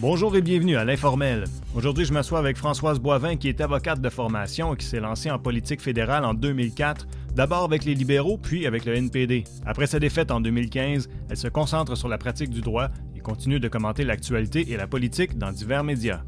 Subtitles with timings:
[0.00, 1.44] Bonjour et bienvenue à l'Informel.
[1.74, 5.30] Aujourd'hui, je m'assois avec Françoise Boivin, qui est avocate de formation et qui s'est lancée
[5.30, 9.44] en politique fédérale en 2004, d'abord avec les libéraux, puis avec le NPD.
[9.66, 13.60] Après sa défaite en 2015, elle se concentre sur la pratique du droit et continue
[13.60, 16.22] de commenter l'actualité et la politique dans divers médias.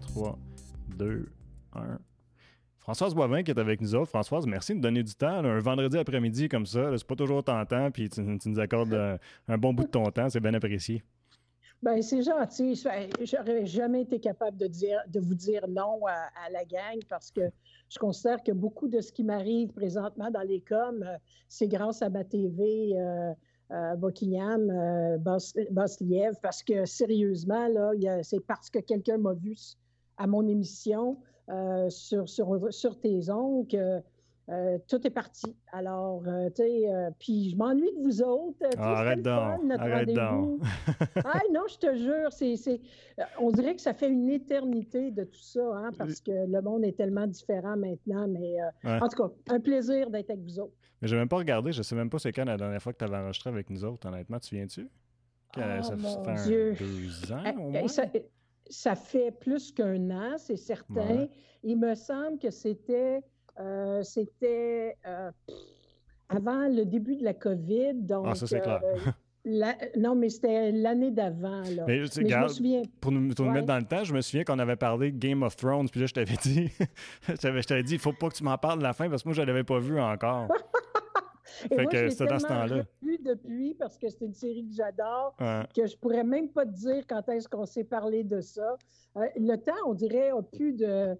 [0.00, 0.38] 3,
[0.96, 1.28] 2,
[1.74, 1.80] 1.
[2.78, 4.08] Françoise Boivin qui est avec nous autres.
[4.08, 5.44] Françoise, merci de nous donner du temps.
[5.44, 9.18] un vendredi après-midi comme ça, c'est pas toujours tentant, puis tu, nous accordes un,
[9.48, 11.02] un bon bout de ton temps, c'est bien apprécié.
[11.82, 12.80] Ben, c'est gentil.
[13.20, 17.40] J'aurais jamais été capable de, dire, de vous dire non à, la gang parce que
[17.88, 21.16] je considère que beaucoup de ce qui m'arrive présentement dans les coms, euh,
[21.48, 23.32] c'est grâce à ma TV euh,
[23.72, 25.18] euh, Buckingham, euh,
[25.74, 27.90] parce que sérieusement, là,
[28.22, 29.56] c'est parce que quelqu'un m'a vu
[30.18, 31.18] à mon émission
[31.88, 34.02] sur, sur, sur tes ongles
[34.52, 35.56] euh, tout est parti.
[35.72, 38.58] Alors, euh, tu sais, euh, puis je m'ennuie de vous autres.
[38.76, 40.60] Ah, arrête donc, arrête donc.
[41.24, 42.80] ah non, je te jure, c'est,
[43.38, 46.84] on dirait que ça fait une éternité de tout ça, hein, parce que le monde
[46.84, 48.28] est tellement différent maintenant.
[48.28, 50.74] Mais en tout cas, un plaisir d'être avec vous autres.
[51.00, 52.82] Mais je n'ai même pas regardé, je ne sais même pas c'est quand la dernière
[52.82, 54.88] fois que tu avais enregistré avec nous autres, honnêtement, tu viens-tu?
[55.56, 57.88] Oh, ça, fait deux ans au moins?
[58.68, 61.26] Ça, fait plus qu'un an, c'est certain.
[61.62, 63.22] Il me semble que c'était
[63.60, 65.30] euh, c'était euh,
[66.28, 67.94] avant le début de la COVID.
[67.94, 68.80] Donc, ah, ça, c'est clair.
[68.84, 71.62] Euh, non, mais c'était l'année d'avant.
[71.86, 72.82] Mais, je me souviens.
[73.00, 75.88] Pour nous, mettre dans le temps, je me souviens qu'on avait parlé Game of Thrones,
[75.88, 76.70] puis là, je t'avais dit,
[77.28, 79.28] je t'avais dit, il faut pas que tu m'en parles de la fin parce que
[79.28, 80.48] moi, je ne l'avais pas vu encore.
[81.70, 82.84] Et fait moi, que c'est dans ce temps-là.
[83.02, 85.36] vu depuis parce que c'est une série que j'adore,
[85.74, 88.76] que je pourrais même pas te dire quand est-ce qu'on s'est parlé de ça.
[89.14, 91.16] le temps, on dirait, a plus de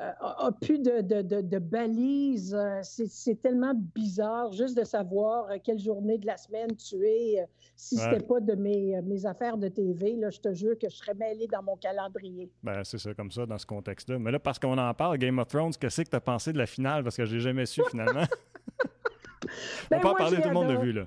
[0.00, 2.54] euh, a, plus de, de, de, balises.
[2.54, 7.46] Euh, c'est tellement bizarre juste de savoir euh, quelle journée de la semaine tu es.
[7.76, 10.88] Si ce n'était pas de mes, mes, affaires de TV, là, je te jure que
[10.88, 12.50] je serais mêlé dans mon calendrier.
[12.62, 14.18] Ben, c'est ça, comme ça, dans ce contexte-là.
[14.18, 16.58] Mais là, parce qu'on en parle, Game of Thrones, qu'est-ce que tu as pensé de
[16.58, 17.04] la finale?
[17.04, 18.24] Parce que je n'ai jamais su finalement.
[19.44, 19.48] On
[19.90, 21.06] ben, peut en parler, tout le monde de vue, là.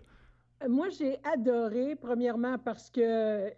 [0.66, 3.50] Moi, j'ai adoré, premièrement, parce que euh,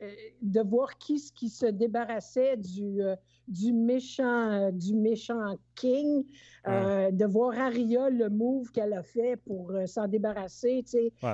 [0.42, 3.16] de voir qui, qui se débarrassait du, euh,
[3.48, 6.26] du, méchant, euh, du méchant King,
[6.66, 10.84] de voir Aria, le move qu'elle a fait pour s'en débarrasser.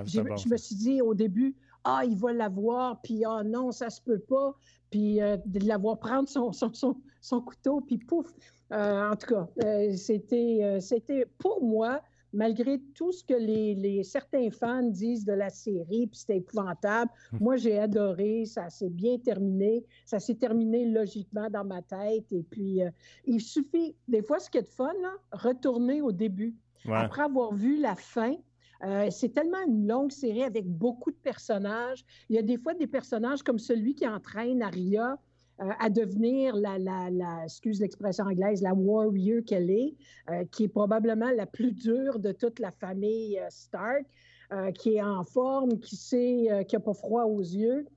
[0.05, 4.01] je me suis dit au début, ah, il va l'avoir, puis ah non, ça se
[4.01, 4.55] peut pas,
[4.91, 8.31] puis de l'avoir prendre son, son, son, son, couteau, puis pouf.
[8.71, 9.47] en tout cas,
[9.95, 12.01] c'était, c'était pour moi
[12.35, 17.39] malgré tout ce que les, certains fans disent de la série, puis c'était épouvantable, hum.
[17.41, 22.43] moi j'ai adoré, ça s'est bien terminé, ça s'est terminé logiquement dans ma tête, et
[22.43, 22.89] puis euh,
[23.25, 26.55] il suffit, des fois ce qui est de fun, là, retourner au début.
[26.87, 28.35] Après avoir vu la fin,
[28.83, 32.05] euh, c'est tellement une longue série avec beaucoup de personnages.
[32.29, 35.17] Il y a des fois des personnages comme celui qui entraîne Aria
[35.61, 39.95] euh, à devenir la, la, la excuse l'expression anglaise, la warrior qu'elle est,
[40.29, 44.03] euh, qui est probablement la plus dure de toute la famille euh, Stark,
[44.77, 47.87] qui est en forme, qui sait, qui n'a pas froid aux yeux.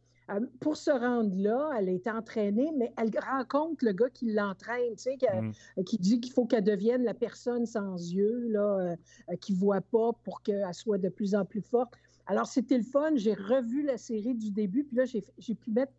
[0.61, 5.11] pour se rendre là, elle est entraînée, mais elle rencontre le gars qui l'entraîne, tu
[5.11, 5.85] sais, mm.
[5.85, 8.97] qui dit qu'il faut qu'elle devienne la personne sans yeux, là,
[9.43, 11.93] qui ne voit pas pour qu'elle soit de plus en plus forte.
[12.29, 13.11] Alors, c'était le fun.
[13.15, 15.93] J'ai revu la série du début, puis là, j'ai pu mettre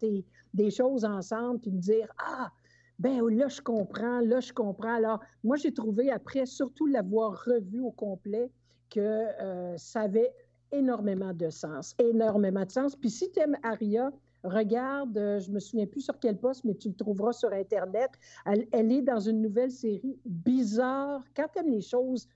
[0.53, 2.51] des, choses ensemble, puis me dire Ah,
[3.00, 4.94] ben là, je comprends, là, je comprends.
[4.94, 8.51] Alors, moi, j'ai trouvé, après, surtout l'avoir revu au complet,
[8.91, 10.31] que euh, ça avait
[10.72, 12.95] énormément de sens, énormément de sens.
[12.95, 14.12] Puis si tu aimes Aria,
[14.44, 18.12] regarde, euh, je me souviens plus sur quel poste, mais tu le trouveras sur Internet.
[18.45, 21.23] Elle, elle est dans une nouvelle série bizarre.
[21.35, 22.28] Quand tu aimes les choses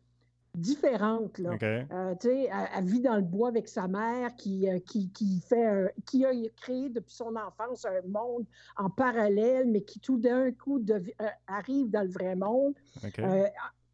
[0.55, 1.37] différente.
[1.39, 1.57] Là.
[1.61, 5.93] Euh, elle, elle, vit dans le bois avec sa mère qui, euh, qui, qui, fait
[6.05, 6.31] qui a
[6.61, 8.45] créé depuis son enfance un monde
[8.77, 10.99] en parallèle, mais qui tout d'un coup euh,
[11.47, 12.73] arrive dans le vrai monde.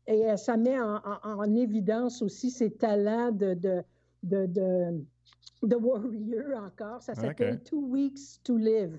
[0.07, 3.83] et ça met en, en, évidence aussi ses talents de, de,
[4.23, 4.47] de,
[5.63, 7.01] de, warrior encore.
[7.01, 8.97] Ça s'appelle Two Weeks to Live.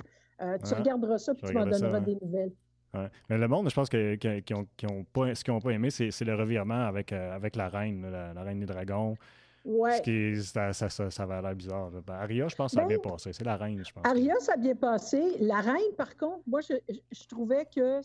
[0.65, 2.53] tu regarderas ça et tu m'en donneras des nouvelles.
[2.95, 5.91] Mais le monde, je pense que, qui ont, ont pas, ce qu'ils n'ont pas aimé,
[5.91, 9.17] c'est, le revirement avec, euh, avec la reine, la, reine des dragons.
[9.65, 9.99] Ouais.
[9.99, 11.91] Ce qui, ça, ça, ça, avait l'air bizarre.
[12.07, 13.33] Ben, Aria, je pense que ça a bien ben, passé.
[13.33, 14.05] C'est la reine, je pense.
[14.07, 15.37] Aria, ça a bien passé.
[15.41, 18.01] La reine, par contre, moi, je, je trouvais qu'il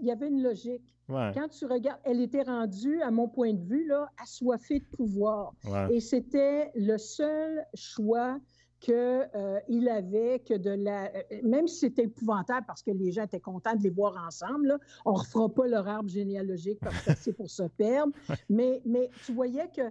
[0.00, 0.94] y avait une logique.
[1.08, 5.52] Quand tu regardes, elle était rendue, à mon point de vue, là, assoiffée de pouvoir.
[5.90, 8.38] Et c'était le seul choix
[8.80, 11.04] qu'il euh, avait que de la.
[11.14, 14.78] Euh, même si c'était épouvantable parce que les gens étaient contents de les voir ensemble,
[15.04, 18.12] on ne refera pas leur arbre généalogique parce que c'est pour se perdre.
[18.48, 19.82] Mais, mais tu voyais que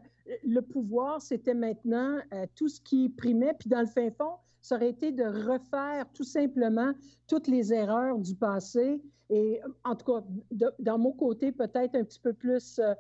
[0.44, 3.54] le pouvoir, c'était maintenant euh, tout ce qui primait.
[3.58, 6.92] Puis dans le fin fond, ça aurait été de refaire tout simplement
[7.28, 9.02] toutes les erreurs du passé.
[9.30, 10.24] Et en tout cas,
[10.80, 12.94] dans mon côté, peut-être un petit peu plus, euh,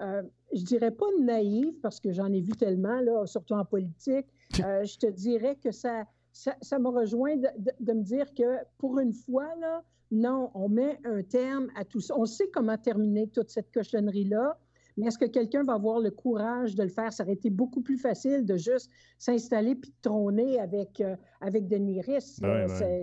[0.00, 0.22] euh,
[0.52, 4.26] je dirais pas naïve, parce que j'en ai vu tellement, là, surtout en politique.
[4.64, 7.48] Euh, je te dirais que ça, ça, m'a rejoint de,
[7.80, 12.00] de, me dire que pour une fois, là, non, on met un terme à tout
[12.00, 12.14] ça.
[12.18, 14.58] On sait comment terminer toute cette cochonnerie-là.
[14.96, 17.12] Mais est-ce que quelqu'un va avoir le courage de le faire?
[17.12, 21.66] Ça aurait été beaucoup plus facile de juste s'installer puis de trôner avec, euh, avec
[21.66, 22.40] Denis Riss.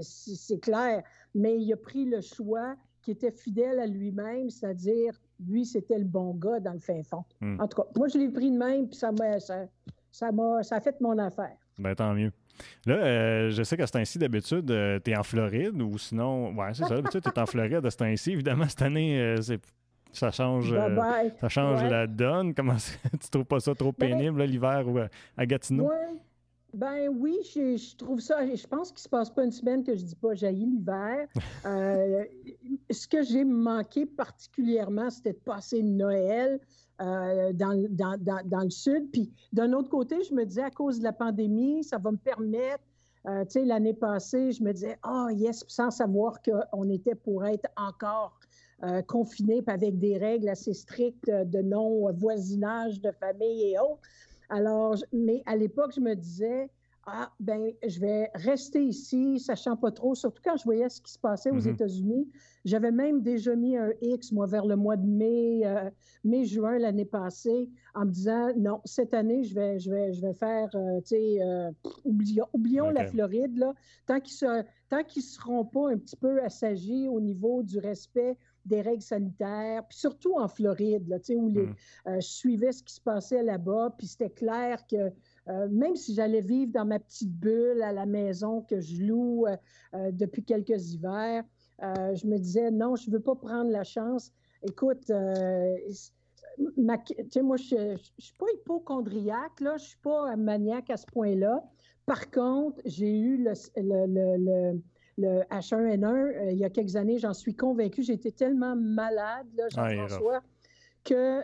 [0.02, 1.04] C'est clair.
[1.34, 6.06] Mais il a pris le choix qui était fidèle à lui-même, c'est-à-dire, lui, c'était le
[6.06, 7.24] bon gars dans le fin fond.
[7.42, 7.60] Hmm.
[7.60, 9.38] En tout cas, moi, je l'ai pris de même, puis ça m'a
[10.12, 11.56] ça, ça, ça a fait mon affaire.
[11.78, 12.32] Ben, tant mieux.
[12.86, 16.54] Là, euh, je sais qu'à ce temps-ci, d'habitude, euh, tu es en Floride ou sinon.
[16.54, 16.96] Ouais, c'est ça.
[16.96, 18.32] D'habitude, tu es en Floride à ce temps-ci.
[18.32, 19.62] Évidemment, cette année, c'est
[20.12, 22.54] ça change, euh, Ça change la donne.
[22.54, 22.76] Comment
[23.22, 25.00] tu trouves pas ça trop ben, pénible l'hiver ou
[25.38, 25.92] à Gatineau?
[26.74, 28.46] Ben oui, je, trouve ça.
[28.46, 31.28] Je pense qu'il se passe pas une semaine que je dis pas jaillit l'hiver.
[31.66, 32.24] Euh,
[32.90, 36.60] ce que j'ai manqué particulièrement, c'était de passer Noël
[37.02, 39.12] euh, dans, le sud.
[39.12, 42.18] Puis d'un autre côté, je me disais à cause de la pandémie, ça va me
[42.18, 42.84] permettre.
[43.26, 47.68] tu sais, l'année passée, je me disais, oh, yes, sans savoir qu'on était pour être
[47.78, 48.40] encore
[48.82, 54.00] euh, confinés avec des règles assez strictes de non-voisinage de famille et autres.
[54.48, 56.70] Alors, mais à l'époque, je me disais,
[57.06, 61.12] ah, ben, je vais rester ici, sachant pas trop, surtout quand je voyais ce qui
[61.12, 61.74] se passait aux mm-hmm.
[61.74, 62.30] États-Unis.
[62.66, 65.90] J'avais même déjà mis un X, moi, vers le mois de mai, euh,
[66.24, 70.34] mai-juin l'année passée, en me disant, non, cette année, je vais, je vais, je vais
[70.34, 71.40] faire, euh, tu sais,
[72.04, 73.74] oublions, oublions la Floride, là,
[74.06, 79.02] tant qu'ils ne seront pas un petit peu assagis au niveau du respect des règles
[79.02, 81.70] sanitaires, puis surtout en Floride, là, où les,
[82.08, 85.12] euh, je suivais ce qui se passait là-bas, puis c'était clair que
[85.50, 89.46] euh, même si j'allais vivre dans ma petite bulle à la maison que je loue
[89.48, 91.44] euh, depuis quelques hivers,
[91.82, 94.34] je me disais, non, je ne veux pas prendre la chance.
[94.64, 95.10] Écoute,
[96.78, 96.98] ma,
[97.42, 101.64] moi, je ne suis pas hypochondriaque, là, je ne suis pas maniaque à ce point-là.
[102.06, 104.82] Par contre, j'ai eu le, le
[105.20, 108.04] le H1N1, euh, il y a quelques années, j'en suis convaincue.
[108.04, 110.42] J'étais tellement malade, Jean-François,
[111.10, 111.42] que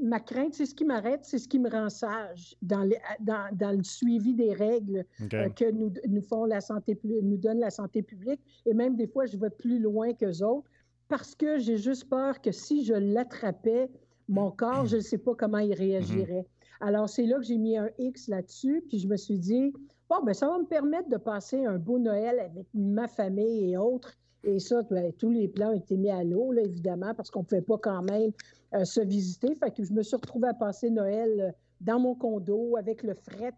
[0.00, 2.88] ma crainte, c'est ce qui m'arrête, c'est ce qui me rend sage dans,
[3.20, 5.04] dans, le suivi des règles
[5.34, 8.40] euh, que nous, nous, font la santé, nous donne la santé publique.
[8.66, 10.68] Et même des fois, je vais plus loin qu'eux autres
[11.08, 13.90] parce que j'ai juste peur que si je l'attrapais,
[14.28, 16.42] mon corps, je ne sais pas comment il réagirait.
[16.42, 16.86] Mm-hmm.
[16.86, 19.72] Alors, c'est là que j'ai mis un X là-dessus, puis je me suis dit,
[20.08, 23.76] Bon, ben, ça va me permettre de passer un beau Noël avec ma famille et
[23.76, 24.16] autres.
[24.44, 27.44] Et ça, ben, tous les plans ont été mis à l'eau, évidemment, parce qu'on ne
[27.44, 28.32] pouvait pas quand même
[28.74, 29.54] euh, se visiter.
[29.54, 31.50] Fait que je me suis retrouvée à passer Noël euh,
[31.80, 33.52] dans mon condo avec le fret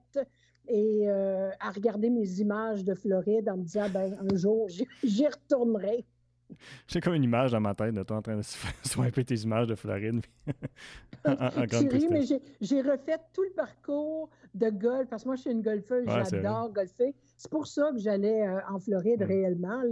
[0.69, 4.69] et euh, à regarder mes images de Floride en me disant, ben, un jour,
[5.03, 6.05] j'y retournerai.
[6.89, 8.43] J'ai comme une image dans ma tête de toi en train de
[8.85, 10.21] swiper tes images de Floride.
[11.25, 12.25] J'ai mais
[12.61, 16.73] j'ai refait tout le parcours de golf, parce que moi, je suis une golfeuse, j'adore
[16.73, 17.15] golfer.
[17.37, 19.25] C'est pour ça que j'allais euh, en Floride mm.
[19.25, 19.83] réellement.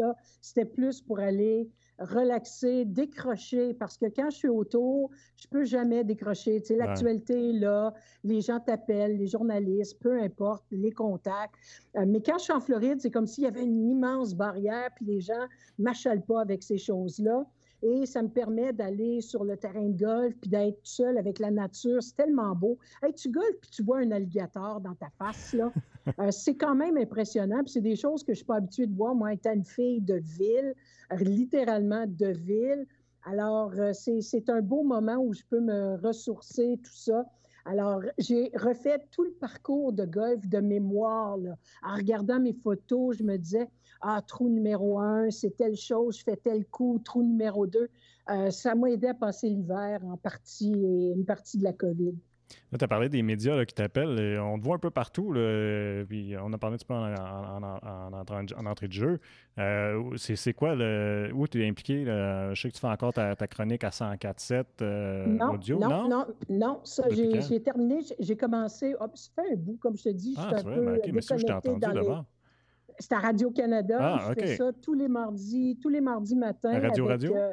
[0.40, 1.68] C'était plus pour aller
[2.00, 6.60] relaxer, décrocher, parce que quand je suis autour, je peux jamais décrocher.
[6.60, 7.92] Tu sais, l'actualité est là,
[8.24, 11.54] les gens t'appellent, les journalistes, peu importe, les contacts.
[11.96, 14.88] Euh, mais quand je suis en Floride, c'est comme s'il y avait une immense barrière,
[14.96, 15.46] puis les gens
[15.78, 17.44] m'achalent pas avec ces choses-là.
[17.82, 21.50] Et ça me permet d'aller sur le terrain de golf puis d'être seul avec la
[21.50, 22.02] nature.
[22.02, 22.78] C'est tellement beau.
[23.02, 25.72] Hey, tu golfes puis tu vois un alligator dans ta face, là.
[26.18, 27.62] Euh, c'est quand même impressionnant.
[27.62, 29.66] Puis c'est des choses que je ne suis pas habituée de voir, moi, étant une
[29.66, 30.74] fille de ville,
[31.20, 32.86] littéralement de ville.
[33.24, 37.26] Alors, euh, c'est un beau moment où je peux me ressourcer, tout ça.
[37.66, 41.36] Alors, j'ai refait tout le parcours de golf de mémoire.
[41.36, 41.56] Là.
[41.82, 43.68] En regardant mes photos, je me disais,
[44.00, 47.88] ah, trou numéro un, c'est telle chose, je fais tel coup, trou numéro deux.
[48.30, 52.14] Euh, ça m'a aidé à passer l'hiver en partie et une partie de la COVID.
[52.72, 54.38] Là, tu as parlé des médias qui t'appellent.
[54.40, 55.32] On te voit un peu partout.
[56.08, 59.20] puis on a parlé un petit peu en, entrée de jeu.
[59.58, 62.04] Euh, c'est quoi le, où tu es impliqué?
[62.04, 65.78] Je sais que tu fais encore ta, chronique à 104.7 euh, audio.
[65.78, 68.00] Non, non, non, ça, j'ai terminé.
[68.18, 68.94] J'ai commencé.
[69.00, 70.34] Oh, ça fait un bout, comme je te dis.
[70.36, 72.24] Ah, je suis un peu ben, mais ça, je t'ai entendu d'abord.
[73.00, 73.98] C'est à Radio-Canada.
[73.98, 76.78] Ah, je fais ça tous les mardis, tous les mardis matins.
[76.78, 77.34] Radio Radio?
[77.34, 77.52] Euh,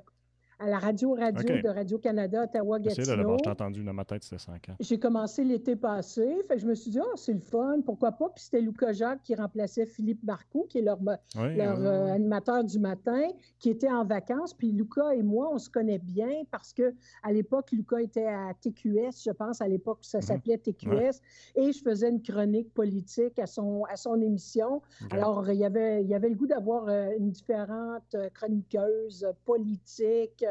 [0.59, 3.37] à la radio-radio de Radio-Canada, Ottawa-Gatineau.
[3.43, 4.75] J'ai entendu dans ma tête, c'était 5 ans.
[4.79, 6.43] J'ai commencé l'été passé.
[6.47, 8.29] Fait je me suis dit, oh, c'est le fun, pourquoi pas?
[8.29, 10.99] Puis c'était Luca Jacques qui remplaçait Philippe Marcoux, qui est leur,
[11.35, 13.27] leur euh, animateur du matin,
[13.59, 14.53] qui était en vacances.
[14.53, 18.53] Puis Luca et moi, on se connaît bien parce que à l'époque, Luca était à
[18.59, 20.21] TQS, je pense, à l'époque, ça mhm.
[20.23, 21.21] s'appelait TQS.
[21.55, 24.81] Et je faisais une chronique politique à son, à son émission.
[25.11, 29.27] Alors, il y avait, il y avait le goût d'avoir euh, une différente euh, chroniqueuse
[29.45, 30.43] politique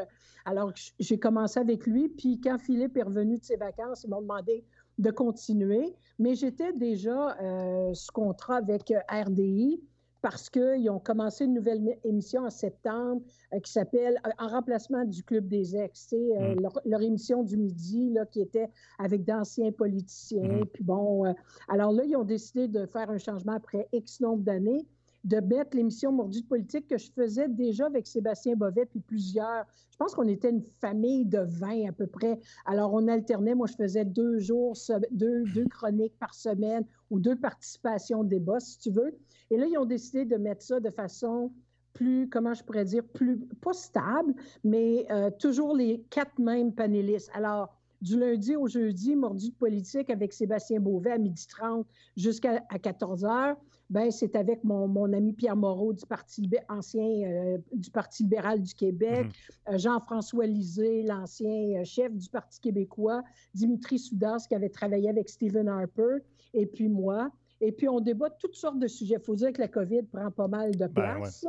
[0.45, 4.21] alors, j'ai commencé avec lui, puis quand Philippe est revenu de ses vacances, ils m'ont
[4.21, 4.63] demandé
[4.97, 9.81] de continuer, mais j'étais déjà euh, sous contrat avec euh, RDI
[10.21, 13.21] parce qu'ils ont commencé une nouvelle émission en septembre
[13.53, 16.07] euh, qui s'appelle En remplacement du Club des Ex.
[16.09, 16.61] C'est mm.
[16.85, 20.61] leur, émission du midi là, qui était avec d'anciens politiciens.
[20.61, 20.65] Mm-hmm.
[20.73, 21.35] Puis bon,
[21.67, 24.87] alors là, ils ont décidé de faire un changement après X nombre d'années
[25.27, 29.65] de mettre l'émission Mordu de politique que je faisais déjà avec Sébastien Bovet puis plusieurs.
[29.91, 32.39] Je pense qu'on était une famille de 20 à peu près.
[32.65, 33.53] Alors, on alternait.
[33.53, 34.77] Moi, je faisais deux jours,
[35.11, 39.17] deux, deux chroniques par semaine ou deux participations au débat, si tu veux.
[39.51, 41.51] Et là, ils ont décidé de mettre ça de façon
[41.93, 47.31] plus, comment je pourrais dire, plus, pas stable, mais euh, toujours les quatre mêmes panélistes.
[47.33, 53.55] Alors, du lundi au jeudi, Mordu de politique avec Sébastien Beauvais à 12h30 jusqu'à 14h
[53.89, 58.61] ben c'est avec mon, mon, ami Pierre Moreau du Parti ancien euh, du Parti libéral
[58.61, 59.73] du Québec, mhm.
[59.73, 65.29] euh, Jean-François Lisée, l'ancien euh, chef du Parti québécois, Dimitri Soudas qui avait travaillé avec
[65.29, 66.17] Stephen Harper,
[66.53, 67.31] et puis moi.
[67.59, 69.15] Et puis, on débat toutes sortes de sujets.
[69.15, 71.43] Il faut dire que la COVID prend pas mal de ben place,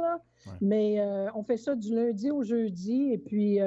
[0.63, 0.99] mais
[1.35, 3.59] on fait ça du lundi au jeudi, et puis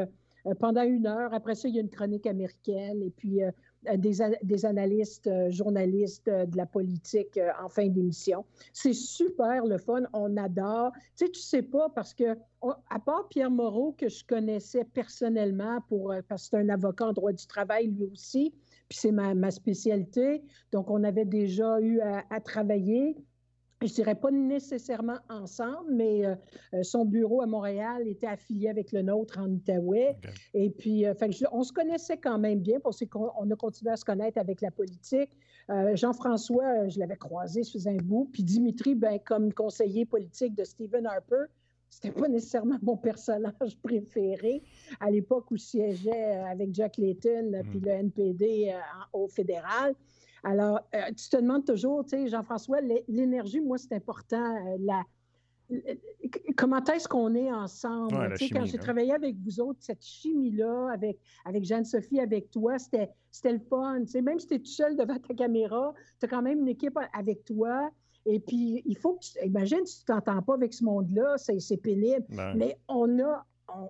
[0.59, 1.33] pendant une heure.
[1.33, 3.51] Après ça, il y a une chronique américaine, et puis euh,
[3.97, 8.45] des, analystes, euh, journalistes euh, de la politique en fin d'émission.
[8.73, 10.91] C'est super le fun, on adore.
[11.17, 15.79] Tu sais, tu sais pas parce que, à part Pierre Moreau, que je connaissais personnellement
[15.87, 18.53] pour, parce que c'est un avocat en droit du travail lui aussi,
[18.87, 23.15] puis c'est ma, spécialité, donc on avait déjà eu à travailler
[23.87, 26.35] je dirais pas nécessairement ensemble, mais euh,
[26.73, 30.17] euh, son bureau à Montréal était affilié avec le nôtre en Outaouais.
[30.53, 31.13] Et puis, euh,
[31.51, 34.71] on se connaissait quand même bien, parce qu'on a continué à se connaître avec la
[34.71, 35.37] politique.
[35.93, 38.29] Jean-François, je l'avais croisé, faisais un bout.
[38.33, 41.45] Puis Dimitri, ben, comme conseiller politique de Stephen Harper,
[41.89, 44.63] c'était pas nécessairement mon personnage préféré
[44.99, 47.85] à l'époque où je siégeais avec Jack Layton, puis hmm.
[47.85, 48.75] le NPD
[49.13, 49.95] au fédéral.
[50.43, 54.55] Alors, euh, tu te demandes toujours, tu sais, Jean-François, l'énergie, moi, c'est important.
[54.55, 55.03] Euh, la,
[56.57, 58.37] comment est-ce qu'on est ensemble?
[58.37, 63.09] sais, quand j'ai travaillé avec vous autres, cette chimie-là, avec, avec Jeanne-Sophie, avec toi, c'était
[63.45, 64.05] le fun.
[64.05, 66.69] sais, même si tu es tout seul devant ta caméra, tu as quand même une
[66.69, 67.91] équipe avec toi.
[68.25, 69.45] Et puis, il faut que tu.
[69.45, 72.25] Imagine si tu t'entends pas avec ce monde-là, c'est pénible.
[72.55, 73.45] Mais on a,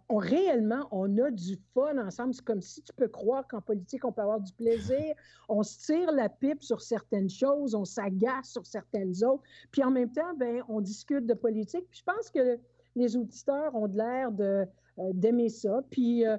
[0.10, 2.34] on, réellement, on a du fun ensemble.
[2.34, 5.14] C'est comme si tu peux croire qu'en politique, on peut avoir du plaisir.
[5.50, 9.44] On se tire la pipe sur certaines choses, on s'agace sur certaines autres.
[9.72, 11.86] Puis en même temps, ben, on discute de politique.
[11.90, 12.60] Puis je pense que
[12.96, 14.66] les auditeurs ont l'air de,
[15.00, 15.82] euh, d'aimer ça.
[15.90, 16.38] Puis euh,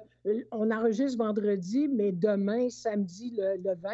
[0.51, 3.89] on enregistre vendredi, mais demain, samedi, le, 20,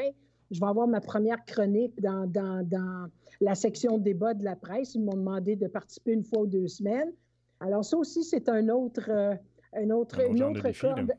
[0.52, 3.08] je vais avoir ma première chronique dans, dans, dans
[3.42, 4.96] la section débat de la presse.
[4.96, 7.12] Ils m'ont demandé de participer une fois ou deux semaines.
[7.60, 9.36] Alors, ça aussi, c'est un autre, euh,
[9.74, 11.14] un autre, une autre corde.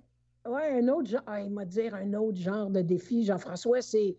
[0.46, 4.16] Oui, un autre genre, ah, il m'a dit un autre genre de défi, Jean-François, c'est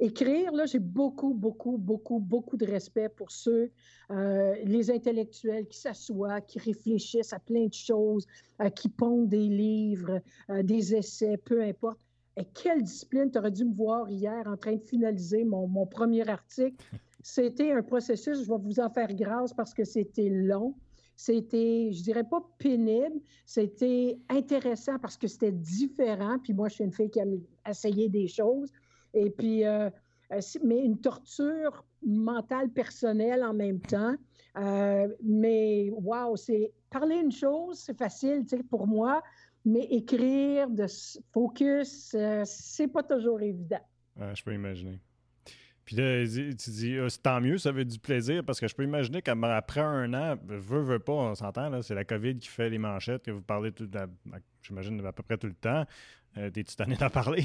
[0.00, 0.50] écrire.
[0.52, 3.70] Là, j'ai beaucoup, beaucoup, beaucoup, beaucoup de respect pour ceux,
[4.10, 8.26] euh, les intellectuels qui s'assoient, qui réfléchissent à plein de choses,
[8.60, 10.20] euh, qui pondent des livres,
[10.62, 11.98] des essais, peu importe.
[12.36, 13.30] Et quelle discipline!
[13.30, 16.76] Tu aurais dû me voir hier en train de finaliser mon, mon premier article.
[17.22, 20.74] C'était un processus, je vais vous en faire grâce parce que c'était long.
[21.20, 26.38] C'était, je dirais pas pénible, c'était intéressant parce que c'était différent.
[26.38, 27.26] Puis moi, je suis une fille qui a
[27.68, 28.72] essayé des choses.
[29.12, 29.90] Et puis, euh,
[30.32, 34.14] euh, mais une torture mentale personnelle en même temps.
[34.56, 39.22] Euh, mais waouh, c'est parler une chose, c'est facile, pour moi,
[39.66, 40.86] mais écrire, de
[41.34, 43.84] focus, c'est pas toujours évident.
[44.16, 44.98] je peux imaginer.
[45.90, 48.76] Puis là, tu dis, ah, c'est tant mieux, ça veut du plaisir, parce que je
[48.76, 52.70] peux imaginer qu'après un an, veut, veut pas, on s'entend, c'est la COVID qui fait
[52.70, 53.72] les manchettes, que vous parlez
[54.62, 55.84] j'imagine, à peu près tout le temps.
[56.36, 57.42] Euh, T'es-tu tanné d'en parler?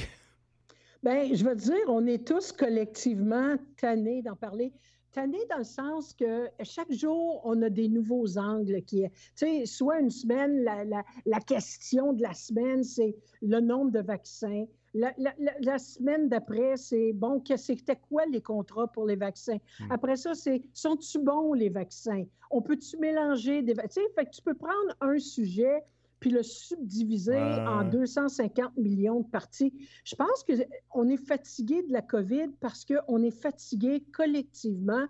[1.04, 4.72] Bien, je veux dire, on est tous collectivement tannés d'en parler.
[5.12, 9.66] Tanné dans le sens que chaque jour, on a des nouveaux angles qui, tu sais,
[9.66, 14.66] soit une semaine, la, la question de la semaine, c'est le nombre de vaccins.
[14.96, 19.58] La, semaine d'après, c'est bon, c'était quoi les contrats pour les vaccins?
[19.80, 19.92] Hmm.
[19.92, 22.24] Après ça, c'est sont-tu bons les vaccins?
[22.50, 24.02] On peut-tu mélanger des vaccins?
[24.16, 25.84] Fait que tu peux prendre un sujet,
[26.22, 29.74] puis le subdiviser en 250 millions de parties.
[30.06, 35.06] Je pense qu'on est fatigué de la COVID parce qu'on est fatigué collectivement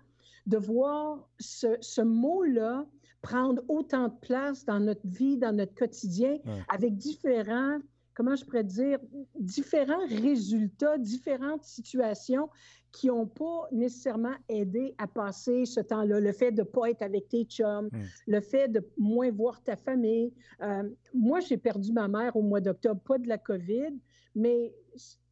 [0.46, 2.86] de voir ce, mot-là
[3.22, 6.38] prendre autant de place dans notre vie, dans notre quotidien,
[6.68, 7.78] avec différents
[8.16, 8.98] comment je pourrais dire,
[9.38, 12.48] différents résultats, différentes situations
[12.90, 16.18] qui n'ont pas nécessairement aidé à passer ce temps-là.
[16.18, 18.02] Le fait de ne pas être avec tes chums, hmm.
[18.26, 20.32] le fait de moins voir ta famille.
[20.62, 23.94] Euh, moi, j'ai perdu ma mère au mois d'octobre, pas de la COVID,
[24.34, 24.74] mais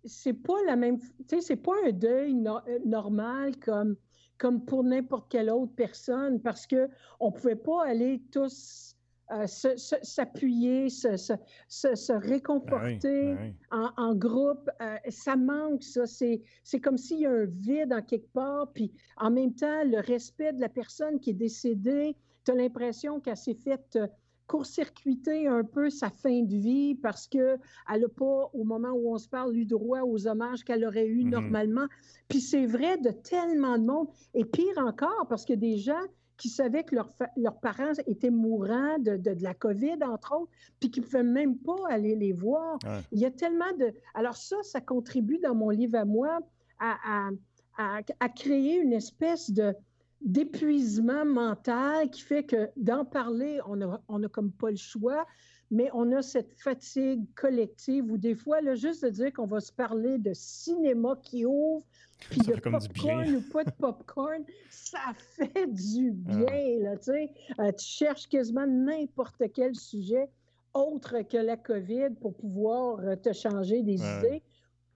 [0.04, 3.96] c'est pas la même, tu sais, c'est pas un deuil euh, normal comme,
[4.36, 8.93] comme pour n'importe quelle autre personne parce que on pouvait pas aller tous
[9.32, 14.68] euh, s'appuyer, se, réconforter ben ben En, groupe.
[14.82, 16.04] Euh, ça manque, ça.
[16.06, 18.70] C'est comme s'il y a un vide en quelque part.
[18.72, 23.18] Puis en même temps, le respect de la personne qui est décédée, tu as l'impression
[23.18, 24.06] qu'elle s'est faite euh,
[24.46, 29.18] court-circuiter un peu sa fin de vie parce qu'elle n'a pas, au moment où on
[29.18, 31.30] se parle, eu droit aux hommages qu'elle aurait eu mm-hmm.
[31.30, 31.86] normalement.
[32.28, 34.08] Puis c'est vrai de tellement de monde.
[34.34, 36.02] Et pire encore, parce que des gens
[36.36, 40.50] qui savaient que leurs parents étaient mourants de, de, la COVID, entre autres,
[40.80, 42.78] puis qui ne pouvaient même pas aller les voir.
[43.12, 43.92] Il y a tellement de...
[44.14, 46.40] Alors ça, ça contribue dans mon livre à moi
[46.80, 47.30] à,
[47.78, 49.74] à, à, créer une espèce de
[50.20, 55.26] d'épuisement mental qui fait que d'en parler, on n'a on a comme pas le choix,
[55.70, 59.60] mais on a cette fatigue collective où des fois, là, juste de dire qu'on va
[59.60, 61.84] se parler de cinéma qui ouvre,
[62.30, 67.30] puis de popcorn ou pas de popcorn, ça fait du bien, là, tu sais.
[67.58, 70.28] Euh, tu cherches quasiment n'importe quel sujet
[70.74, 74.42] autre que la COVID pour pouvoir euh, te changer des idées.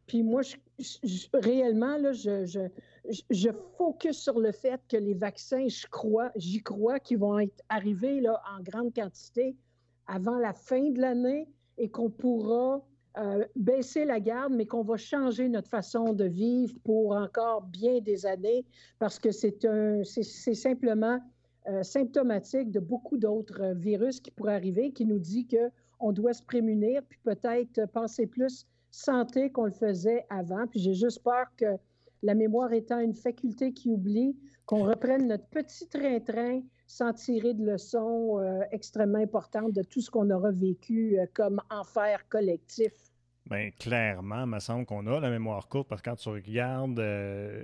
[0.06, 0.40] Puis moi,
[1.34, 2.60] réellement, là, je, je,
[3.30, 7.62] je, focus sur le fait que les vaccins, je crois, j'y crois qu'ils vont être
[7.68, 9.54] arrivés là, en grande quantité
[10.08, 12.82] avant la fin de l'année et qu'on pourra
[13.18, 18.00] euh, baisser la garde, mais qu'on va changer notre façon de vivre pour encore bien
[18.00, 18.64] des années
[18.98, 21.18] parce que c'est simplement
[21.68, 26.32] euh, symptomatique de beaucoup d'autres virus qui pourraient arriver, qui nous dit que on doit
[26.32, 30.66] se prémunir, puis peut-être penser plus santé qu'on le faisait avant.
[30.66, 31.76] Puis j'ai juste peur que
[32.22, 34.36] la mémoire étant une faculté qui oublie,
[34.66, 40.10] qu'on reprenne notre petit train-train sans tirer de leçons euh, extrêmement importantes de tout ce
[40.10, 42.92] qu'on aura vécu euh, comme enfer collectif.
[43.48, 46.98] Bien, clairement, il me semble qu'on a la mémoire courte parce que quand tu regardes,
[46.98, 47.62] euh,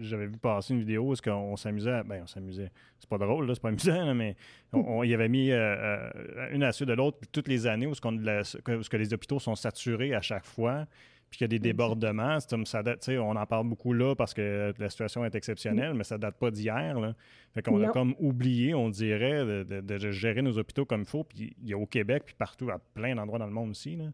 [0.00, 3.54] j'avais vu passer une vidéo où on s'amusait, ben on s'amusait, c'est pas drôle, là,
[3.54, 4.36] c'est pas amusant, mais
[4.72, 8.82] on, y avait mis une à suite de l'autre, toutes les années où, ce, où
[8.82, 10.86] ce que les hôpitaux sont saturés à chaque fois,
[11.30, 12.38] puis qu'il y a des débordements.
[12.64, 16.18] Ça date, on en parle beaucoup là parce que la situation est exceptionnelle, mais ça
[16.18, 17.14] date pas d'hier.
[17.52, 21.22] Fait qu'on a comme oublié, on dirait, de, gérer nos hôpitaux comme il faut.
[21.22, 23.96] Puis il y a au Québec, puis partout, à plein d'endroits dans le monde aussi.
[23.96, 24.06] Là.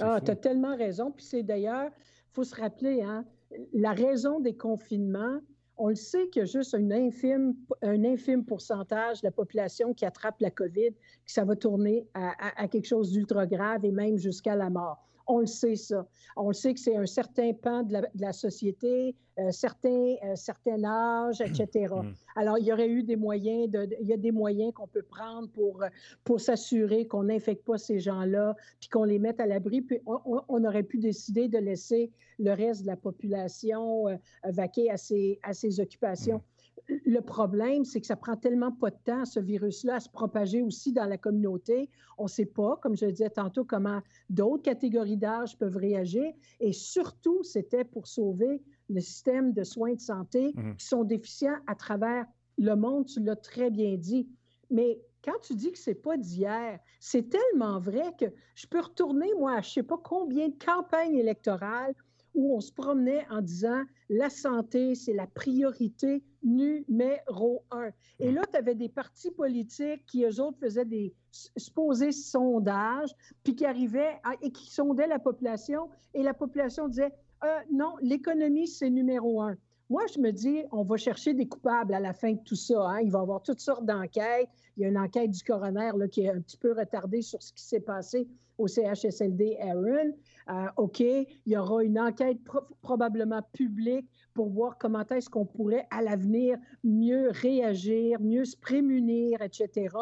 [0.00, 1.10] Ah, tu as tellement raison.
[1.10, 3.24] Puis c'est d'ailleurs, il faut se rappeler, hein,
[3.72, 5.40] la raison des confinements,
[5.78, 9.94] on le sait qu'il y a juste un infime, un infime pourcentage de la population
[9.94, 14.18] qui attrape la COVID, que ça va tourner à quelque chose d'ultra grave et même
[14.18, 16.06] jusqu'à la mort on le sait ça.
[16.36, 21.94] On le sait que c'est un certain pan de la, société, euh, certain, euh, etc.
[21.94, 22.12] Mm.
[22.36, 25.02] Alors, il y aurait eu des moyens, de, il y a des moyens qu'on peut
[25.02, 25.84] prendre pour,
[26.24, 29.82] pour s'assurer qu'on n'infecte pas ces gens-là, puis qu'on les mette à l'abri.
[29.82, 34.96] Puis on, aurait pu décider de laisser le reste de la population euh, vaquer à
[34.96, 36.38] ses, à ses occupations.
[36.38, 40.08] Mm le problème, c'est que ça prend tellement pas de temps, ce virus-là, à se
[40.08, 41.90] propager aussi dans la communauté.
[42.18, 46.32] On ne sait pas, comme je le disais tantôt, comment d'autres catégories d'âge peuvent réagir.
[46.60, 50.76] Et surtout, c'était pour sauver le système de soins de santé mhm.
[50.76, 52.26] qui sont déficients à travers
[52.58, 53.06] le monde.
[53.06, 54.28] Tu l'as très bien dit.
[54.70, 59.28] Mais quand tu dis que c'est pas d'hier, c'est tellement vrai que je peux retourner,
[59.38, 61.94] moi, à je sais pas combien de campagnes électorales
[62.34, 67.90] où on se promenait en disant la santé, c'est la priorité numéro un.
[68.18, 71.14] Et là, tu avais des partis politiques qui, eux autres, faisaient des
[71.56, 77.12] supposés sondages, puis qui arrivaient et qui sondaient la population, et la population disait
[77.44, 79.56] euh, non, l'économie, c'est numéro un.
[79.88, 82.80] Moi, je me dis, on va chercher des coupables à la fin de tout ça.
[82.80, 83.00] Hein.
[83.00, 84.48] Il va y avoir toutes sortes d'enquêtes.
[84.76, 87.42] Il y a une enquête du coroner là, qui est un petit peu retardée sur
[87.42, 90.14] ce qui s'est passé au CHSLD Aaron.
[90.48, 92.38] Euh, OK, il y aura une enquête
[92.82, 99.40] probablement publique pour voir comment est-ce qu'on pourrait à l'avenir mieux réagir, mieux se prémunir,
[99.42, 99.94] etc.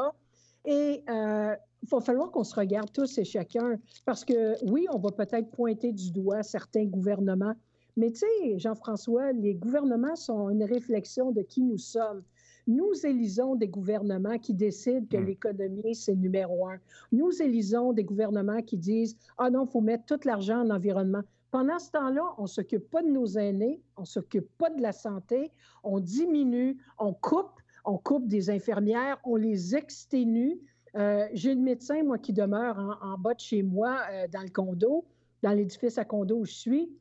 [0.65, 4.99] Et euh, il va falloir qu'on se regarde tous et chacun, parce que oui, on
[4.99, 7.55] va peut-être pointer du doigt certains gouvernements,
[7.99, 12.23] mais tu sais, Jean-François, les gouvernements sont une réflexion de qui nous sommes.
[12.69, 15.25] Nous élisons des gouvernements qui décident que hmm.
[15.25, 16.79] l'économie, c'est numéro un.
[17.11, 21.23] Nous élisons des gouvernements qui disent, ah non, il faut mettre tout l'argent en environnement.
[21.51, 24.83] Pendant ce temps-là, on ne s'occupe pas de nos aînés, on ne s'occupe pas de
[24.83, 25.51] la santé,
[25.83, 30.61] on diminue, on coupe, on coupe des infirmières, on les exténue.
[30.95, 34.51] Euh, j'ai une médecin, moi, qui demeure en, bas de chez moi, euh, dans le
[34.51, 35.07] condo,
[35.43, 36.93] dans l'édifice à condo où je suis.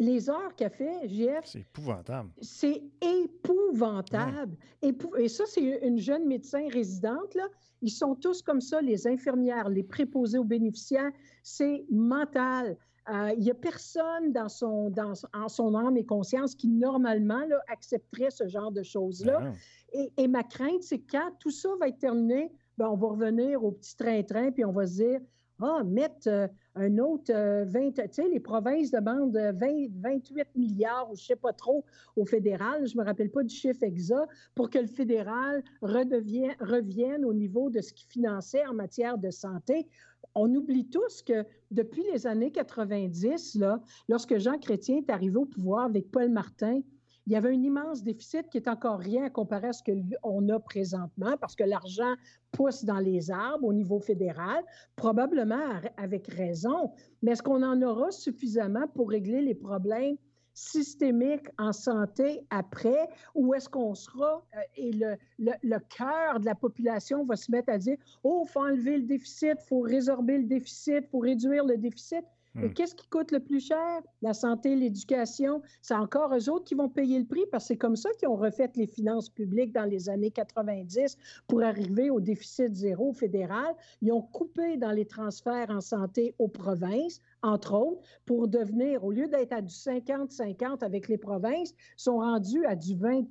[0.00, 1.44] Les heures qu'elle fait, JF.
[1.44, 2.30] C'est épouvantable.
[2.40, 4.56] C'est épouvantable.
[4.82, 7.46] Et ça, c'est une jeune médecin résidente, là.
[7.80, 11.10] Ils sont tous comme ça, les infirmières, les préposés aux bénéficiaires.
[11.42, 12.76] C'est mental.
[13.10, 17.44] Euh, il n'y a personne dans son, dans, en son âme et conscience qui, normalement,
[17.46, 19.52] là, accepterait ce genre de choses-là.
[19.92, 23.08] Et, et, ma crainte, c'est que quand tout ça va être terminé, ben, on va
[23.08, 25.20] revenir au petit train-train, puis on va se dire,
[25.60, 31.10] ah, mettre euh, un autre 20, euh, tu sais, les provinces demandent 20, 28 milliards,
[31.10, 33.82] ou je ne sais pas trop, au fédéral, je ne me rappelle pas du chiffre
[33.82, 39.30] exact, pour que le fédéral revienne au niveau de ce qu'il finançait en matière de
[39.30, 39.88] santé.
[40.34, 45.46] On oublie tous que depuis les années 90, là, lorsque Jean Chrétien est arrivé au
[45.46, 46.80] pouvoir avec Paul Martin,
[47.26, 50.48] il y avait un immense déficit qui est encore rien à comparer à ce qu'on
[50.48, 52.14] a présentement parce que l'argent
[52.52, 54.64] pousse dans les arbres au niveau fédéral,
[54.96, 56.90] probablement avec raison.
[57.20, 60.16] Mais est-ce qu'on en aura suffisamment pour régler les problèmes
[60.58, 66.54] systémiques en santé après, ou est-ce qu'on sera euh, et le, le, cœur de la
[66.54, 70.38] population va se mettre à dire Oh, il faut enlever le déficit, il faut résorber
[70.38, 72.24] le déficit, il faut réduire le déficit.
[72.62, 72.74] Et hmm.
[72.74, 74.02] qu'est-ce qui coûte le plus cher?
[74.22, 75.62] La santé, l'éducation.
[75.82, 78.28] C'est encore eux autres qui vont payer le prix parce que c'est comme ça qu'ils
[78.28, 81.16] ont refait les finances publiques dans les années 90
[81.46, 83.74] pour arriver au déficit zéro fédéral.
[84.02, 89.12] Ils ont coupé dans les transferts en santé aux provinces, entre autres, pour devenir, au
[89.12, 93.26] lieu d'être à du 50-50 avec les provinces, sont rendus à du 20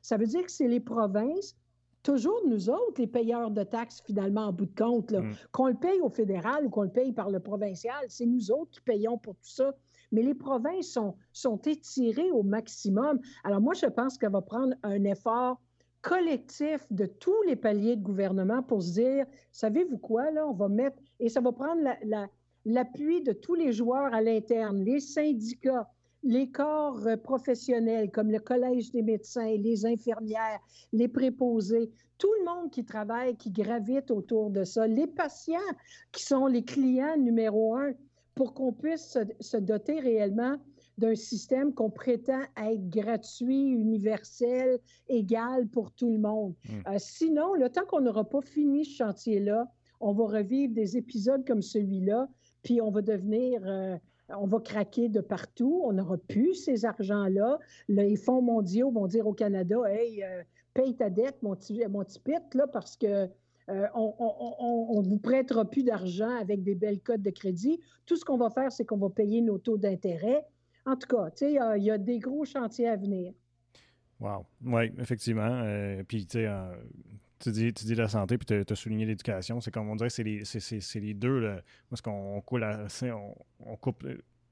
[0.00, 1.56] Ça veut dire que c'est les provinces
[2.02, 5.12] toujours nous autres, les payeurs de taxes, finalement, en bout de compte.
[5.12, 5.32] Mm.
[5.52, 8.70] Qu'on le paye au fédéral ou qu'on le paye par le provincial, c'est nous autres
[8.70, 9.74] qui payons pour tout ça.
[10.12, 13.20] Mais les provinces sont, sont étirées au maximum.
[13.44, 15.60] Alors moi, je pense qu'elle va prendre un effort
[16.02, 20.68] collectif de tous les paliers de gouvernement pour se dire, savez-vous quoi, là, on va
[20.68, 21.82] mettre, et ça va prendre
[22.64, 25.88] l'appui de tous les joueurs à l'interne, les syndicats,
[26.22, 30.60] les corps euh, professionnels comme le Collège des médecins, les infirmières,
[30.92, 35.58] les préposés, tout le monde qui travaille, qui gravite autour de ça, les patients
[36.12, 37.92] qui sont les clients numéro un,
[38.34, 40.56] pour qu'on puisse se, doter réellement
[40.98, 44.78] d'un système qu'on prétend être gratuit, universel,
[45.08, 46.54] égal pour tout le monde.
[46.64, 46.88] Mmh.
[46.88, 49.66] Euh, sinon, le temps qu'on n'aura pas fini ce chantier-là,
[50.00, 52.28] on va revivre des épisodes comme celui-là,
[52.62, 53.96] puis on va devenir euh,
[54.38, 57.58] on va craquer de partout, on n'aura plus ces argents-là.
[57.88, 60.42] Les fonds mondiaux vont dire au Canada, hey, euh,
[60.74, 62.04] paye ta dette, mon petit, mon
[62.54, 63.28] là, parce que
[63.68, 67.80] euh, on ne vous prêtera plus d'argent avec des belles cotes de crédit.
[68.06, 70.44] Tout ce qu'on va faire, c'est qu'on va payer nos taux d'intérêt.
[70.86, 73.32] En tout cas, sais, il y a des gros chantiers à venir.
[74.18, 74.44] Wow.
[74.64, 75.62] Oui, effectivement.
[75.64, 76.48] Euh, puis, tu sais,
[77.40, 79.60] tu dis, tu dis la santé, puis tu as, souligné l'éducation.
[79.60, 81.40] C'est comme on dirait c'est les, c'est, les deux.
[81.40, 84.06] Là, parce qu'on coule on, on, coupe,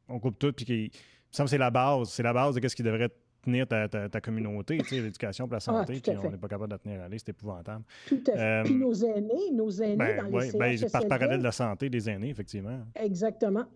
[0.09, 0.91] on coupe tout, puis il me
[1.31, 2.09] semble que c'est la base.
[2.09, 3.11] C'est la base de ce qui devrait
[3.43, 6.49] tenir ta, ta, communauté, tu sais, l'éducation pour la ah, santé, puis on n'est pas
[6.49, 7.85] capable de tenir à c'est épouvantable.
[8.07, 8.39] Tout à fait.
[8.39, 11.89] Euh, puis nos aînés, nos aînés ben, dans les ben, Par parallèle de la santé
[11.89, 12.81] des aînés, effectivement.
[12.97, 13.67] Exactement.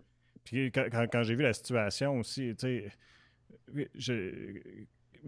[0.43, 4.13] Puis quand, quand j'ai vu la situation aussi, tu sais, je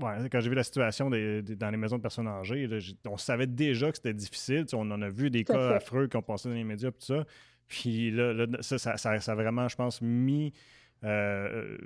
[0.02, 2.68] ouais, quand j'ai vu la situation dans les maisons de personnes âgées,
[3.08, 4.66] on savait déjà que c'était difficile.
[4.74, 7.26] On en a vu des cas affreux qui ont passé dans les médias, tout ça.
[7.68, 10.54] Puis là, ça, ça, a vraiment, je pense, mis
[11.04, 11.78] euh,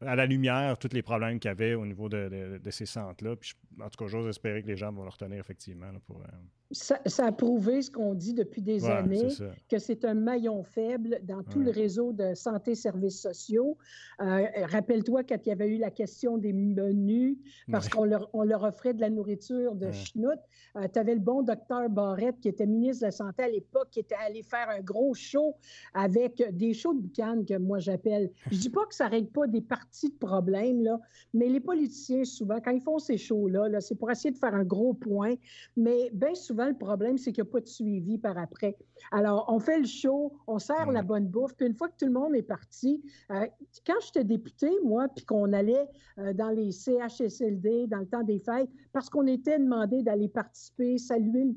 [0.00, 3.36] à la lumière tous les problèmes qu'il y avait au niveau de, ces centres-là.
[3.36, 5.90] Puis, en tout cas, j'ose espérer que les gens vont le retenir effectivement.
[6.06, 6.26] pour, euh,
[6.70, 9.28] ça, a prouvé ce qu'on dit depuis des années,
[9.70, 13.78] que c'est un maillon faible dans tout le réseau de santé services sociaux.
[14.20, 17.38] Euh, rappelle-toi quand il y avait eu la question des menus,
[17.70, 20.38] parce qu'on leur, on leur offrait de la nourriture de schnout.
[20.76, 23.88] Euh, tu avais le bon docteur Barrette, qui était ministre de la Santé à l'époque,
[23.90, 25.54] qui était allé faire un gros show
[25.94, 28.30] avec des shows de boucan que moi j'appelle.
[28.50, 31.00] Je dis pas que ça règle pas des parties de problème, là,
[31.32, 34.54] mais les politiciens, souvent, quand ils font ces shows-là, -là, c'est pour essayer de faire
[34.54, 35.34] un gros point,
[35.76, 38.76] mais bien souvent, le problème, c'est qu'il n'y a pas de suivi par après.
[39.12, 42.06] Alors, on fait le show, on sert la bonne bouffe, puis une fois que tout
[42.06, 43.46] le monde est parti, euh,
[43.86, 45.86] quand j'étais député, moi, puis qu'on allait
[46.18, 50.98] euh, dans les CHSLD, dans le temps des fêtes, parce qu'on était demandé d'aller participer,
[50.98, 51.54] saluer,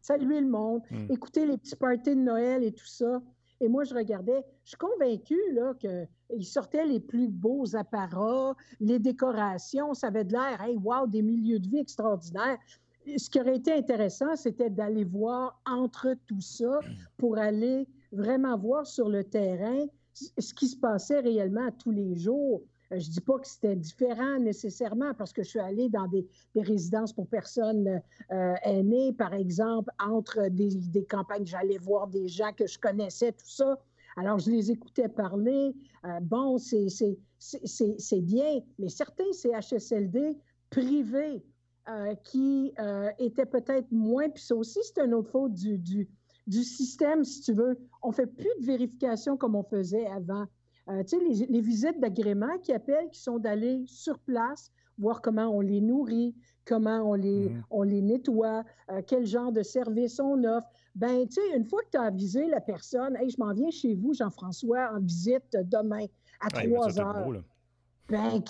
[0.00, 1.10] saluer le monde, hmm.
[1.10, 3.22] écouter les petits parties de Noël et tout ça,
[3.60, 5.40] Et moi, je regardais, je suis convaincue
[5.80, 11.22] qu'ils sortaient les plus beaux apparats, les décorations, ça avait de l'air, hey, wow, des
[11.22, 12.58] milieux de vie extraordinaires.
[13.16, 16.80] Ce qui aurait été intéressant, c'était d'aller voir entre tout ça
[17.16, 22.62] pour aller vraiment voir sur le terrain ce qui se passait réellement tous les jours.
[22.92, 26.06] Euh, je ne dis pas que c'était différent nécessairement parce que je suis allée dans
[26.06, 32.52] des, résidences pour personnes euh, aînées, par exemple, entre des, campagnes, j'allais voir des gens
[32.52, 33.78] que je connaissais, tout ça.
[34.16, 35.74] Alors, je les écoutais parler.
[36.04, 40.36] Euh, bon, c'est bien, mais certains CHSLD
[40.70, 41.42] privés
[42.22, 42.72] qui
[43.18, 46.08] étaient peut-être moins, puis ça aussi, c'est une autre faute du, du,
[46.46, 47.78] du système, si tu veux.
[48.02, 50.46] On fait plus de vérification comme on faisait avant.
[50.88, 55.46] Euh, tu sais, les, visites d'agrément qui appellent, qui sont d'aller sur place, voir comment
[55.46, 56.34] on les nourrit,
[56.66, 57.62] comment on les, mhm.
[57.70, 60.68] on les nettoie, euh, quel genre de service on offre.
[60.94, 63.70] Ben, tu sais, une fois que tu as avisé la personne, hey, je m'en viens
[63.70, 66.04] chez vous, Jean-François, en visite demain
[66.40, 67.32] à 3 heures.
[68.08, 68.40] Ben,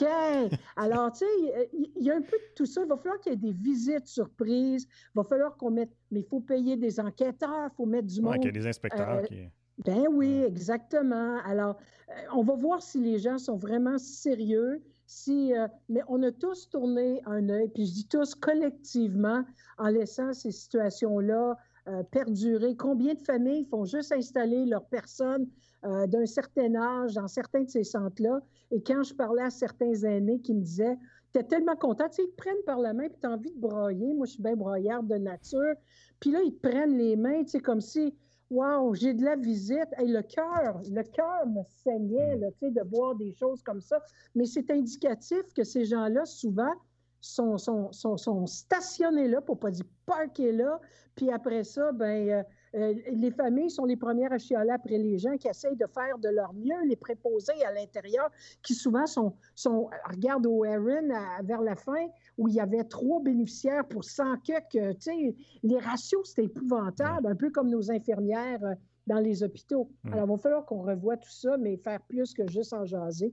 [0.77, 2.83] Alors, tu sais, il y, a un peu de tout ça.
[2.83, 4.87] Il va falloir qu'il y ait des visites surprises.
[4.90, 5.90] Il va falloir qu'on mette.
[6.11, 8.35] Mais il faut payer des enquêteurs, il faut mettre du monde.
[8.35, 9.49] qu'il y a des inspecteurs euh, qui.
[9.85, 11.38] Ben oui, exactement.
[11.45, 11.77] Alors,
[12.09, 14.83] euh, on va voir si les gens sont vraiment sérieux.
[15.07, 19.45] Si, euh, mais on a tous tourné un œil, puis je dis tous collectivement,
[19.79, 22.75] en laissant ces situations-là euh, perdurer.
[22.77, 25.47] Combien de familles font juste installer leurs personnes
[25.85, 28.40] d'un certain âge dans certains de ces centres-là?
[28.70, 30.97] Et quand je parlais à certains aînés qui me disaient,
[31.33, 33.31] tu es tellement content, tu sais, ils te prennent par la main, puis tu as
[33.31, 34.14] envie de broyer.
[34.14, 35.75] Moi, je suis bien broyarde de nature.
[36.20, 38.14] Puis là, ils prennent les mains, tu sais, comme si
[38.51, 39.88] Wow, j'ai de la visite.
[39.99, 44.01] Et le cœur, le cœur me saignait là, de voir des choses comme ça.
[44.35, 46.73] Mais c'est indicatif que ces gens-là, souvent,
[47.20, 50.81] sont, stationnés là, pour pas dire parqués là.
[51.16, 52.42] Puis après ça, ben, euh,
[52.75, 56.19] euh, les familles sont les premières à chialer après les gens qui essayent de faire
[56.19, 58.31] de leur mieux, les préposés à l'intérieur,
[58.63, 61.09] qui souvent sont, sont regarde au Erin
[61.43, 62.07] vers la fin,
[62.37, 67.27] où il y avait trois bénéficiaires pour 100 que, tu sais, les ratios, c'était épouvantable,
[67.27, 68.75] un peu comme nos infirmières euh,
[69.07, 69.91] dans les hôpitaux.
[70.11, 73.33] Alors, il va falloir qu'on revoie tout ça, mais faire plus que juste en jaser.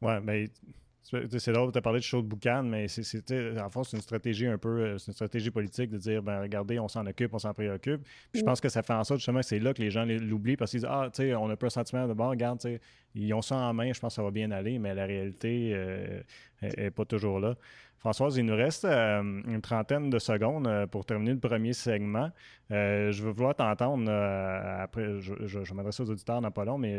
[0.00, 0.46] Oui, mais
[1.02, 4.02] c'est drôle, tu as parlé de show de boucan, mais c'est, en fond, c'est une
[4.02, 7.34] stratégie un peu, euh, c'est une stratégie politique de dire, ben regardez, on s'en occupe,
[7.34, 8.02] on s'en préoccupe.
[8.30, 10.04] Puis je pense que ça fait en sorte justement que c'est là que les gens
[10.04, 12.60] l'oublient parce qu'ils disent, ah, tu sais, on a pas le sentiment de, bon, regarde,
[12.60, 12.80] tu sais,
[13.14, 15.74] ils ont ça en main, je pense que ça va bien aller, mais la réalité
[16.62, 17.56] n'est euh, pas toujours là.
[18.02, 22.32] Françoise, il nous reste euh, une trentaine de secondes euh, pour terminer le premier segment.
[22.68, 25.20] je veux vouloir t'entendre après.
[25.20, 26.96] Je, m'adresse aux auditeurs long, mais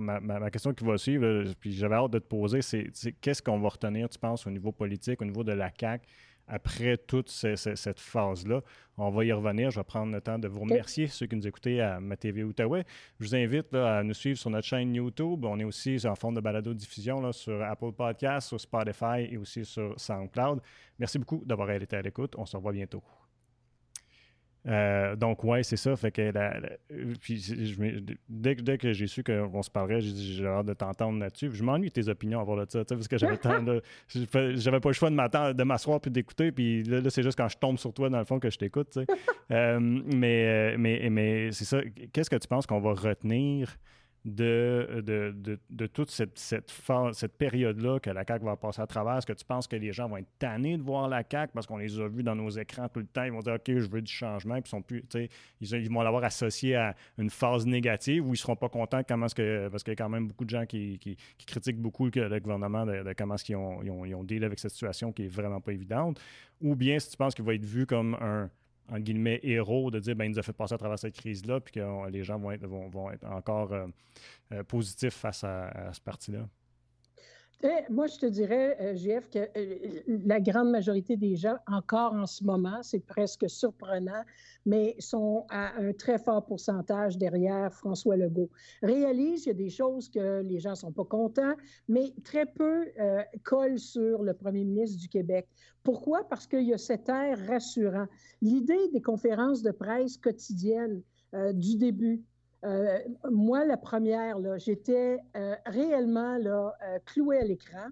[0.00, 3.68] ma, question qui va suivre, puis j'avais hâte de te poser, c'est qu'est-ce qu'on va
[3.68, 6.06] retenir, tu penses, au niveau politique, au niveau de la CAQ?
[6.46, 8.60] Après toute cette phase-là.
[8.96, 9.70] On va y revenir.
[9.70, 12.44] Je vais prendre le temps de vous remercier, ceux qui nous écoutez à ma TV
[12.44, 12.84] Outaouais.
[13.18, 15.44] Je vous invite à nous suivre sur notre chaîne YouTube.
[15.44, 19.98] On est aussi en forme de balado-diffusion sur Apple Podcasts, sur Spotify et aussi sur
[19.98, 20.60] SoundCloud.
[20.98, 22.34] Merci beaucoup d'avoir été à l'écoute.
[22.36, 23.02] On se revoit bientôt.
[24.66, 25.94] Euh, donc, ouais, c'est ça.
[25.96, 26.32] Fait que
[28.28, 31.50] dès, dès, que j'ai su qu'on se parlerait, j'ai dit j'ai hâte de t'entendre là-dessus.
[31.52, 33.38] Je m'ennuie de tes opinions à voir de ça, parce que j'avais
[34.56, 36.52] j'avais pas le choix de m'asseoir puis d'écouter.
[36.52, 38.98] Puis là, c'est juste quand je tombe sur toi, dans le fond, que je t'écoute.
[39.50, 41.80] euh, mais, mais, mais c'est ça.
[42.12, 43.76] Qu'est-ce que tu penses qu'on va retenir
[44.24, 46.72] de, de, de, toute cette, cette,
[47.12, 49.18] cette période-là que la CAQ va passer à travers?
[49.18, 51.52] Est-ce que tu penses que les gens vont être tannés de voir la CAQ?
[51.52, 53.24] Parce qu'on les a vus dans nos écrans tout le temps?
[53.24, 55.28] Ils vont dire OK, je veux du changement, puis sont plus, ils,
[55.60, 59.28] ils vont l'avoir associé à une phase négative où ils ne seront pas contents comment
[59.28, 62.06] ce que, parce qu'il y a quand même beaucoup de gens qui, qui, critiquent beaucoup
[62.06, 65.12] le, gouvernement de, comment est-ce qu'ils ont, ils ont, ils ont deal avec cette situation
[65.12, 66.20] qui est vraiment pas évidente.
[66.60, 68.50] Ou bien si tu penses qu'il va être vu comme un
[68.88, 71.72] en guillemets, héros de dire ben, nous a fait passer à travers cette crise-là, puis
[71.74, 73.86] que les gens vont être, vont, vont être encore euh,
[74.52, 76.48] euh, positifs face à, à ce parti-là?
[77.90, 82.26] Moi, je te dirais, euh, GF, que euh, la grande majorité des gens, encore en
[82.26, 84.22] ce moment, c'est presque surprenant,
[84.66, 88.50] mais sont à un très fort pourcentage derrière François Legault.
[88.82, 91.54] Réalise, il y a des choses que les gens sont pas contents,
[91.88, 95.48] mais très peu euh, collent sur le premier ministre du Québec.
[95.82, 96.28] Pourquoi?
[96.28, 98.06] Parce qu'il y a cet air rassurant.
[98.42, 101.02] L'idée des conférences de presse quotidiennes
[101.52, 102.22] du début,
[102.64, 102.98] euh,
[103.30, 107.88] moi, la première, j'étais euh, réellement là, euh, clouée à l'écran.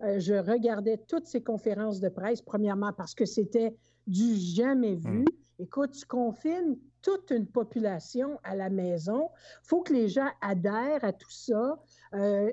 [0.00, 5.20] je regardais toutes ces conférences de presse, premièrement parce que c'était du jamais vu.
[5.20, 5.24] Mmh.
[5.60, 9.28] Écoute, tu confines toute une population à la maison.
[9.62, 11.78] Il faut que les gens adhèrent à tout ça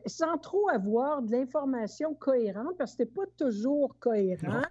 [0.05, 4.61] sans trop avoir de l'information cohérente parce que ce n'était pas toujours cohérent.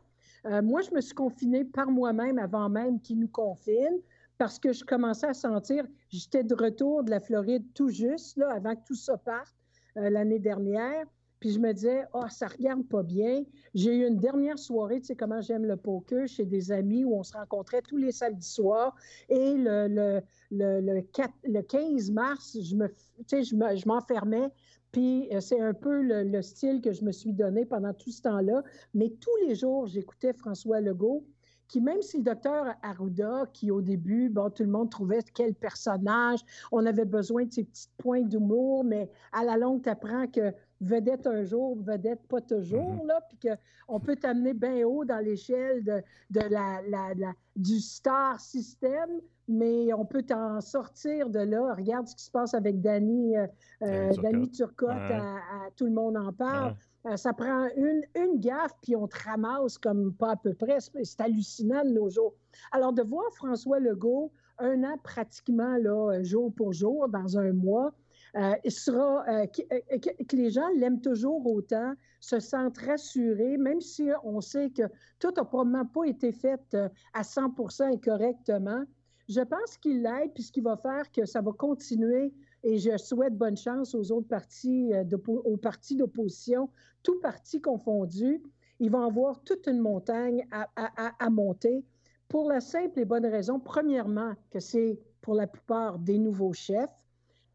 [0.45, 4.01] moi, je me suis confinée par moi-même avant même qu'ils nous confinent
[4.41, 8.51] parce que je commençais à sentir, j'étais de retour de la Floride tout juste, là,
[8.55, 9.55] avant que tout ça parte
[9.99, 11.05] euh, l'année dernière.
[11.41, 13.45] Puis je me disais, oh, ça regarde pas bien.
[13.75, 17.15] J'ai eu une dernière soirée, tu sais comment j'aime le poker, chez des amis où
[17.15, 18.97] on se rencontrait tous les samedis soirs.
[19.29, 22.95] Et le, le, le, 4, le 15 mars, je me, tu
[23.27, 24.49] sais, je m'enfermais.
[24.91, 28.23] Puis euh, c'est un peu le, style que je me suis donné pendant tout ce
[28.23, 28.63] temps-là.
[28.95, 31.27] Mais tous les jours, j'écoutais François Legault
[31.71, 35.55] qui, même si le docteur Arruda, qui au début, bon, tout le monde trouvait quel
[35.55, 36.41] personnage,
[36.73, 40.53] on avait besoin de ces petites points d'humour, mais à la longue, tu apprends que
[40.81, 43.07] vedette un jour, vedette pas toujours, mm-hmm.
[43.07, 43.51] là, puis
[43.87, 49.93] qu'on peut t'amener bien haut dans l'échelle de, de la, la, du star système, mais
[49.93, 51.75] on peut t'en sortir de là.
[51.75, 53.47] Regarde ce qui se passe avec Danny, euh,
[53.83, 56.75] euh Turcotte, à, tout le monde en parle.
[57.07, 60.79] Euh, ça prend une, une gaffe, puis on te ramasse comme pas à peu près.
[60.81, 62.35] C'est hallucinant de nos jours.
[62.73, 67.93] Alors, de voir François Legault, un an pratiquement, là, jour pour jour, dans un mois,
[68.37, 74.09] euh, sera, euh, euh, que, les gens l'aiment toujours autant, se sentent rassurés, même si
[74.23, 74.83] on sait que
[75.19, 76.77] tout n'a probablement pas été fait
[77.13, 78.85] à 100 et correctement.
[79.29, 82.97] Je pense qu'il l'aide, puis ce qui va faire que ça va continuer, et je
[82.97, 84.93] souhaite bonne chance aux autres partis,
[85.27, 86.69] aux partis d'opposition,
[87.03, 88.43] tous partis confondus.
[88.79, 91.85] Ils vont avoir toute une montagne à, à monter
[92.29, 96.95] pour la simple et bonne raison, premièrement, que c'est pour la plupart des nouveaux chefs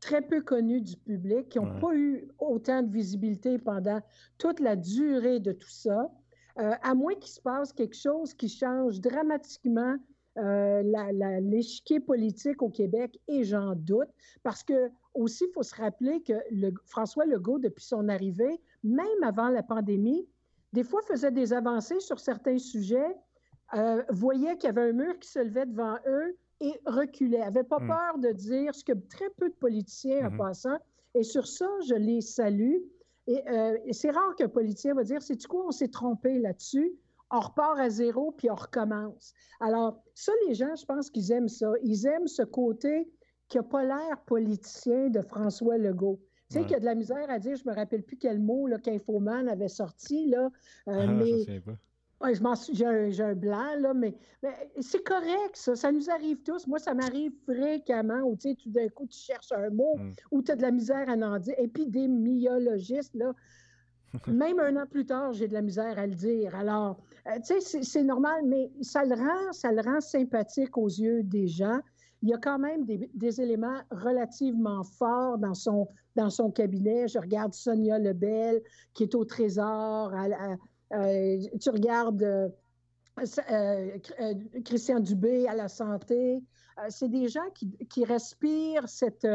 [0.06, 4.00] très peu connus du public, qui n'ont pas eu autant de visibilité pendant
[4.38, 6.12] toute la durée de tout ça,
[6.60, 9.96] euh, à moins qu'il se passe quelque chose qui change dramatiquement
[10.38, 10.82] euh,
[11.42, 14.10] l'échiquier politique au Québec, et j'en doute,
[14.44, 19.24] parce que aussi, il faut se rappeler que le, François Legault, depuis son arrivée, même
[19.24, 20.28] avant la pandémie,
[20.74, 23.16] des fois faisait des avancées sur certains sujets,
[23.76, 27.64] euh, voyait qu'il y avait un mur qui se levait devant eux, et reculait, n'avait
[27.64, 27.88] pas hmm.
[27.88, 30.38] peur de dire ce que très peu de politiciens en hmm.
[30.38, 30.78] passant.
[31.14, 32.78] Et sur ça, je les salue.
[33.28, 36.94] Euh, et, c'est rare qu'un politicien va dire, c'est du quoi, on s'est trompé là-dessus.
[37.36, 39.34] On repart à zéro, puis on recommence.
[39.60, 41.74] Alors, ça, les gens, je pense qu'ils aiment ça.
[41.84, 43.12] Ils aiment ce côté
[43.50, 46.22] qui n'a pas l'air politicien de François Legault.
[46.50, 48.40] Tu sais, qu'il y a de la misère à dire, je me rappelle plus quel
[48.40, 50.50] mot qu'Infoman avait sorti, là,
[50.88, 54.16] euh, ah, mais je m'en suis, j'ai un, blanc, là, mais,
[54.80, 55.76] c'est correct, ça.
[55.76, 56.68] Ça nous arrive tous.
[56.68, 60.12] Moi, ça m'arrive fréquemment où, tu sais, tout d'un coup, tu cherches un mot mm.
[60.32, 61.56] ou tu as de la misère à en dire.
[61.58, 63.34] Épidémiologiste, là,
[64.28, 66.56] même un an plus tard, j'ai de la misère à le dire.
[66.56, 66.98] Alors,
[67.28, 71.24] euh, tu sais, c'est normal, mais ça le, rend, ça le rend sympathique aux yeux
[71.24, 71.80] des gens.
[72.22, 77.08] Il y a quand même des, éléments relativement forts dans son, dans son cabinet.
[77.08, 78.62] Je regarde Sonia Lebel,
[78.94, 80.12] qui est au Trésor,
[80.94, 83.98] euh, tu regardes euh,
[84.64, 86.44] Christian Dubé à la santé.
[86.90, 89.28] c'est des gens qui, respirent cette,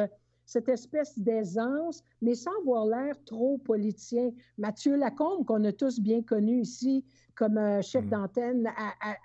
[0.50, 4.32] cette espèce d'aisance, mais sans avoir l'air trop politicien.
[4.58, 7.04] Mathieu Lacombe, qu'on a tous bien connu ici
[7.36, 8.08] comme chef mm.
[8.08, 8.68] d'antenne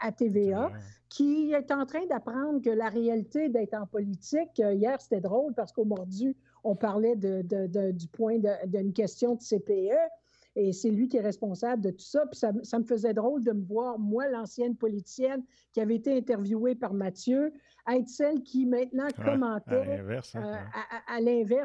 [0.01, 0.71] à, TVA,
[1.09, 5.71] qui est en train d'apprendre que la réalité d'être en politique, hier c'était drôle parce
[5.71, 7.41] qu'au Mordu, on parlait de,
[7.91, 9.97] du point d'une question de CPE.
[10.55, 12.25] Et c'est lui qui est responsable de tout ça.
[12.27, 16.75] Puis ça, me faisait drôle de me voir, moi, l'ancienne politicienne qui avait été interviewée
[16.75, 17.51] par Mathieu,
[17.91, 20.35] être celle qui maintenant commentait à l'inverse,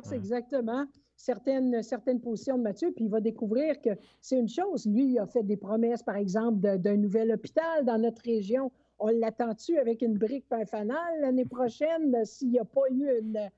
[0.08, 0.86] hein, euh, exactement
[1.20, 4.86] certaines, certaines positions de Mathieu, puis il va découvrir que c'est une chose.
[4.86, 8.72] Lui, il a fait des promesses, par exemple, d'un nouvel hôpital dans notre région.
[8.98, 13.50] On l'attend-tu avec une brique un fanal l'année prochaine s'il n'y a pas eu une,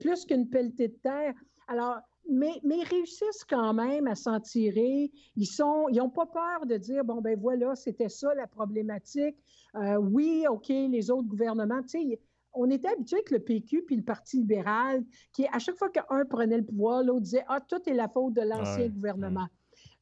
[0.00, 1.34] plus qu'une pelletée de terre?
[1.68, 5.10] Alors, mais, ils réussissent quand même à s'en tirer.
[5.36, 9.36] Ils sont, ils n'ont pas peur de dire bon ben voilà, c'était ça la problématique.
[9.76, 12.20] Euh, oui, ok, les autres gouvernements, tu sais,
[12.54, 16.24] on était habitué avec le PQ puis le Parti libéral, qui à chaque fois qu'un
[16.24, 19.48] prenait le pouvoir, l'autre disait ah tout est la faute de l'ancien gouvernement.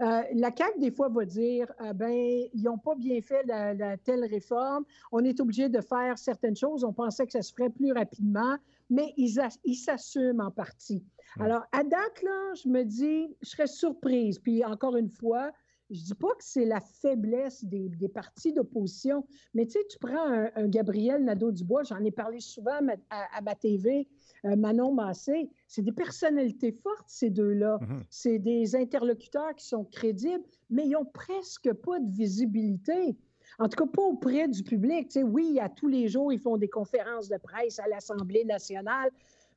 [0.01, 3.97] Euh, la CAQ, des fois, va dire euh, ben, ils n'ont pas bien fait la,
[3.99, 7.71] telle réforme, on est obligé de faire certaines choses, on pensait que ça se ferait
[7.71, 8.57] plus rapidement,
[8.91, 11.03] mais ils, ils s'assument en partie.
[11.41, 14.39] Alors, à date, là, je me dis, je serais surprise.
[14.39, 15.51] Puis, encore une fois,
[15.93, 19.99] je ne dis pas que c'est la faiblesse des, partis d'opposition, mais tu sais, tu
[19.99, 22.79] prends un, Gabriel Nadeau-Dubois, j'en ai parlé souvent
[23.11, 24.09] à ma, TV,
[24.47, 27.79] euh, Manon Massé, c'est des personnalités fortes, ces deux-là.
[27.79, 28.03] Mm-hmm.
[28.09, 33.17] C'est des interlocuteurs qui sont crédibles, mais ils n'ont presque pas de visibilité.
[33.59, 35.09] En tout cas, pas auprès du public.
[35.09, 38.45] Tu sais, oui, à tous les jours, ils font des conférences de presse à l'Assemblée
[38.45, 39.11] nationale,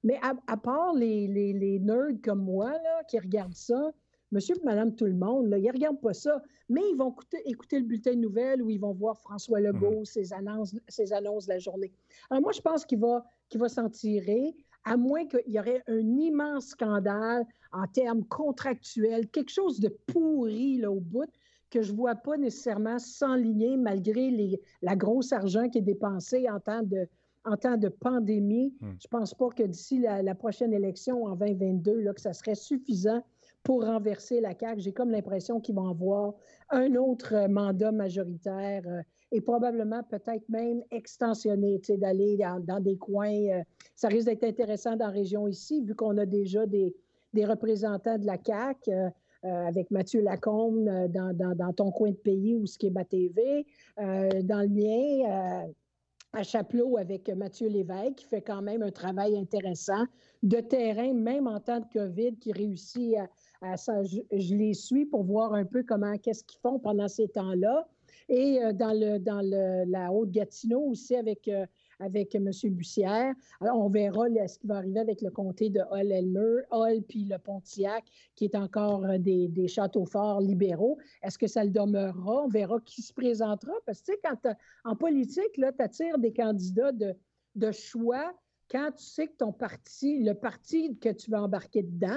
[0.03, 3.91] mais à, part les, les, nerds comme moi là, qui regardent ça,
[4.31, 7.15] monsieur et madame tout le monde, là, ils ne regardent pas ça, mais ils vont
[7.45, 10.05] écouter, le bulletin de nouvelles ou ils vont voir François Legault, mmh.
[10.05, 11.91] ses, annonces, ses annonces de la journée.
[12.29, 15.83] Alors moi, je pense qu'il va, qu'il va s'en tirer, à moins qu'il y aurait
[15.87, 21.29] un immense scandale en termes contractuels, quelque chose de pourri là, au bout,
[21.75, 26.49] que je ne vois pas nécessairement s'enligner malgré les, la grosse argent qui est dépensé
[26.49, 27.05] en temps de,
[27.43, 28.73] en temps de pandémie.
[28.79, 28.93] Hmm.
[28.97, 32.55] Je ne pense pas que d'ici la, prochaine élection en 2022, là, que ça serait
[32.55, 33.21] suffisant
[33.61, 34.79] pour renverser la CAQ.
[34.79, 36.35] J'ai comme l'impression qu'ils vont avoir
[36.69, 39.01] un autre euh, mandat majoritaire euh,
[39.33, 43.49] et probablement peut-être même extensionné, d'aller dans, des coins.
[43.49, 43.63] Euh,
[43.97, 46.95] ça risque d'être intéressant dans la région ici, vu qu'on a déjà des,
[47.33, 48.91] des, représentants de la CAQ.
[49.45, 53.65] Avec Mathieu Lacombe dans, dans, dans, ton coin de pays ou ce qui est TV,
[53.97, 55.67] dans le mien,
[56.35, 60.05] à Chapelot avec Mathieu Lévesque, qui fait quand même un travail intéressant
[60.43, 63.15] de terrain, même en temps de COVID, qui réussit
[63.61, 64.03] à, ça.
[64.03, 67.87] Je, les suis pour voir un peu comment, qu'est-ce qu'ils font pendant ces temps-là.
[68.27, 71.65] Et euh, dans, le, dans le, la Haute-Gatineau aussi avec euh,
[71.99, 72.49] avec M.
[72.71, 73.33] Bussière.
[73.61, 77.37] Alors, on verra ce qui va arriver avec le comté de Hall-Elmer, Hall puis le
[77.37, 78.03] Pontiac,
[78.35, 80.97] qui est encore euh, des, châteaux forts libéraux.
[81.23, 82.43] Est-ce que ça le demeurera?
[82.43, 83.73] On verra qui se présentera.
[83.85, 87.15] Parce que, tu sais, quand en politique, là, tu attires des candidats de,
[87.55, 88.33] de choix
[88.69, 92.15] quand tu sais que ton parti, le parti que tu vas embarquer dedans,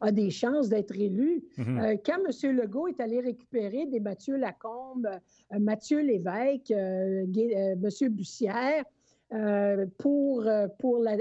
[0.00, 1.44] a des chances d'être élu.
[1.58, 1.80] Mm-hmm.
[1.80, 2.56] Euh, quand M.
[2.56, 5.08] Legault est allé récupérer des Mathieu Lacombe,
[5.52, 8.08] euh, Mathieu Lévesque, M.
[8.10, 8.84] Bussière,
[9.32, 11.18] euh, pour, euh, pour la,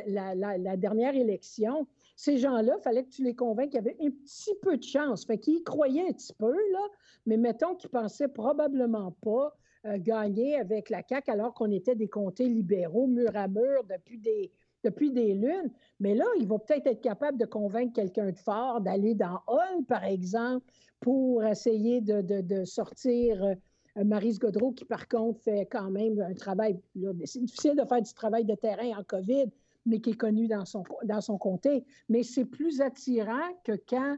[0.77, 4.53] dernière élection, ces gens-là, il fallait que tu les convainques qu'il y avait un petit
[4.61, 5.25] peu de chance.
[5.25, 6.87] Fait qu'ils croyaient un petit peu, là,
[7.25, 12.07] mais mettons qu'ils pensaient probablement pas euh, gagner avec la CAQ alors qu'on était des
[12.07, 14.51] comtés libéraux mur à mur depuis des,
[14.83, 15.71] depuis des lunes.
[15.99, 19.85] Mais là, ils vont peut-être être capables de convaincre quelqu'un de fort d'aller dans Hall,
[19.87, 20.65] par exemple,
[20.99, 23.55] pour essayer de, de, sortir
[23.95, 26.79] Marise Godreau, qui par contre fait quand même un travail,
[27.25, 29.45] c'est difficile de faire du travail de terrain en COVID,
[29.85, 31.83] mais qui est connu dans son, dans son comté.
[32.09, 34.17] Mais c'est plus attirant que quand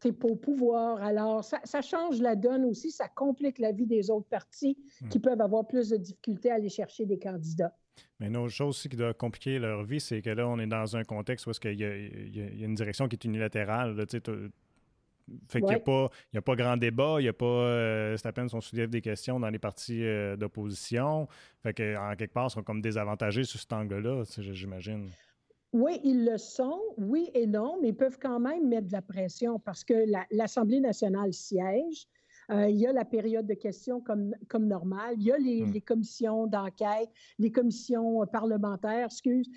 [0.00, 1.00] tu n'es pas au pouvoir.
[1.02, 5.08] Alors, ça, change la donne aussi, ça complique la vie des autres partis hmm.
[5.08, 7.72] qui peuvent avoir plus de difficultés à aller chercher des candidats.
[8.18, 10.66] Mais une autre chose aussi qui doit compliquer leur vie, c'est que là, on est
[10.66, 13.96] dans un contexte où il y, a une direction qui est unilatérale.
[13.96, 14.06] Là,
[15.48, 17.46] fait qu'il n'y a, pas, a pas grand débat, il y a pas.
[17.46, 21.28] Euh, c'est à peine si on soulève des questions dans les partis euh, d'opposition.
[21.62, 25.10] Fait qu'en quelque part, ils sont comme désavantagés sur cet angle-là, j'imagine.
[25.72, 29.00] Oui, ils le sont, oui et non, mais ils peuvent quand même mettre de la
[29.00, 32.06] pression parce que l'Assemblée nationale siège.
[32.50, 35.14] Euh, il y a la période de questions comme, comme normal.
[35.16, 35.72] Il y a les, hmm.
[35.72, 37.08] les commissions d'enquête,
[37.38, 39.48] les commissions parlementaires, excuse,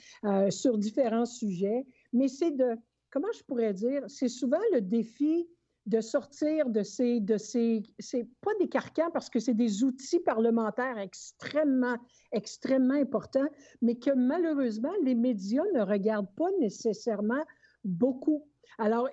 [0.49, 1.83] sur différents sujets.
[2.13, 2.77] Mais c'est de,
[3.15, 5.47] comment je pourrais dire, c'est souvent le défi
[5.85, 10.19] de sortir de ces, de ces, c'est pas des carcans parce que c'est des outils
[10.19, 11.97] parlementaires extrêmement,
[12.31, 13.47] extrêmement importants,
[13.81, 17.43] mais que malheureusement, les médias ne regardent pas nécessairement
[17.83, 18.47] beaucoup.
[18.77, 19.07] Alors,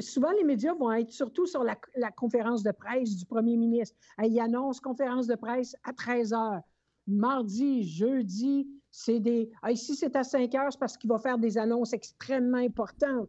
[0.00, 1.76] souvent, les médias vont être surtout sur la,
[2.12, 3.96] conférence de presse du premier ministre.
[4.22, 6.60] Il annonce conférence de presse à 13 heures.
[7.06, 9.50] Mardi, jeudi, c'est des.
[9.68, 13.28] ici, c'est à 5 heures, parce qu'il va faire des annonces extrêmement importantes.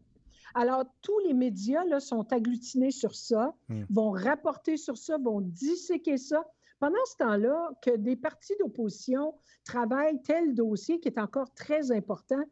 [0.56, 3.84] Alors, tous les médias là, sont agglutinés sur ça, hmm.
[3.90, 6.46] vont rapporter sur ça, vont disséquer ça.
[6.80, 9.34] Pendant ce temps-là, que des partis d'opposition
[9.66, 12.44] travaillent tel dossier qui est encore très important,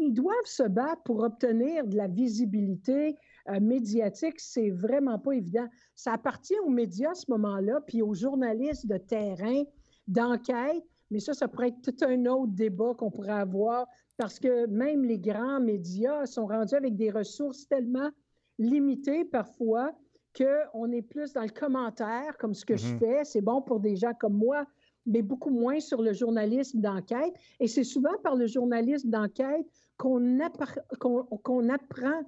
[0.00, 3.16] ils doivent se battre pour obtenir de la visibilité
[3.48, 4.40] euh, médiatique.
[4.40, 5.68] C'est vraiment pas évident.
[5.94, 9.62] Ça appartient aux médias à ce moment-là, puis aux journalistes de terrain,
[10.06, 10.84] d'enquête.
[11.10, 13.86] Mais ça, ça pourrait être tout un autre débat qu'on pourrait avoir
[14.16, 18.10] parce que même les grands médias sont rendus avec des ressources tellement
[18.58, 19.92] limitées parfois
[20.36, 22.98] qu'on est plus dans le commentaire, comme ce que je mhm.
[22.98, 23.24] fais.
[23.24, 24.66] C'est bon pour des gens comme moi,
[25.06, 27.34] mais beaucoup moins sur le journalisme d'enquête.
[27.60, 32.20] Et c'est souvent par le journalisme d'enquête qu'on apprend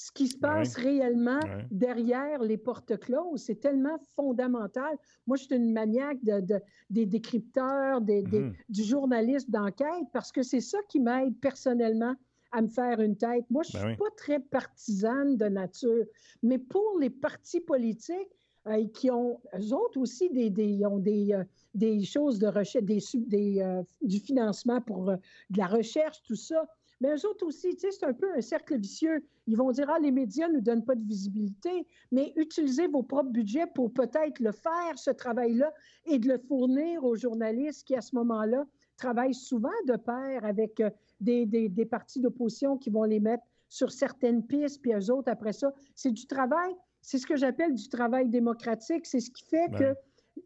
[0.00, 1.40] ce qui se passe réellement
[1.70, 3.42] derrière les portes closes.
[3.42, 4.96] C'est tellement fondamental.
[5.26, 8.54] Moi, je suis une maniaque de, des décrypteurs, des, mm-hmm.
[8.70, 12.14] du journaliste d'enquête, parce que c'est ça qui m'aide personnellement
[12.50, 13.44] à me faire une tête.
[13.50, 16.06] Moi, je ne ben suis pas très partisane de nature,
[16.42, 18.30] mais pour les partis politiques,
[18.66, 21.44] euh, qui ont, eux autres aussi, des, des ont des, euh,
[21.74, 26.66] des choses de recherche, des, des euh, du financement pour de la recherche, tout ça.
[27.00, 29.24] Mais eux autres aussi, tu sais, c'est un peu un cercle vicieux.
[29.46, 33.02] Ils vont dire, ah, les médias ne nous donnent pas de visibilité, mais utilisez vos
[33.02, 35.72] propres budgets pour peut-être le faire, ce travail-là,
[36.06, 38.64] et de le fournir aux journalistes qui, à ce moment-là,
[38.96, 40.90] travaillent souvent de pair avec euh,
[41.20, 45.30] des, des, des partis d'opposition qui vont les mettre sur certaines pistes, puis eux autres,
[45.30, 49.06] après ça, c'est du travail c'est ce que j'appelle du travail démocratique.
[49.06, 49.78] C'est ce qui fait Ben.
[49.78, 50.00] que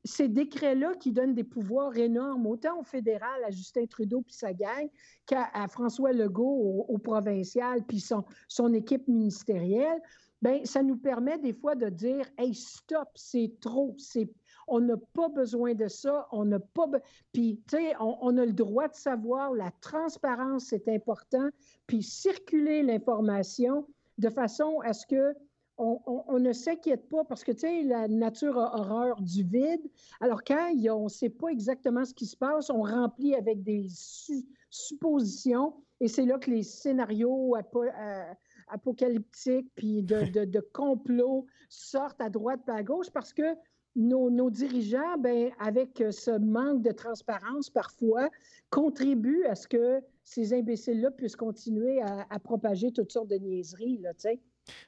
[0.04, 4.52] ces décrets-là qui donnent des pouvoirs énormes, autant au fédéral, à Justin Trudeau puis sa
[4.52, 4.88] gang,
[5.26, 10.00] qu'à François Legault au, provincial puis son, son équipe ministérielle,
[10.42, 14.30] ben ça nous permet des fois de dire Hey, stop, c'est trop, c'est.
[14.66, 16.86] On n'a pas besoin de ça, on n'a pas.
[17.32, 21.48] Puis, tu sais, on, on a le droit de savoir, la transparence, c'est important,
[21.86, 23.86] puis circuler l'information
[24.18, 25.34] de façon à ce que
[25.76, 29.42] on, on- on ne s'inquiète pas parce que, tu sais, la nature a horreur du
[29.42, 29.80] vide.
[30.20, 33.62] Alors, quand a- on ne sait pas exactement ce qui se passe, on remplit avec
[33.62, 38.32] des su- suppositions et c'est là que les scénarios euh,
[38.68, 43.54] apocalyptiques puis de, de, de complots sortent à droite et à gauche parce que
[43.96, 48.28] nos, nos dirigeants, ben, avec ce manque de transparence parfois,
[48.70, 53.98] contribuent à ce que ces imbéciles-là puissent continuer à, à propager toutes sortes de niaiseries,
[53.98, 54.40] là, tu sais.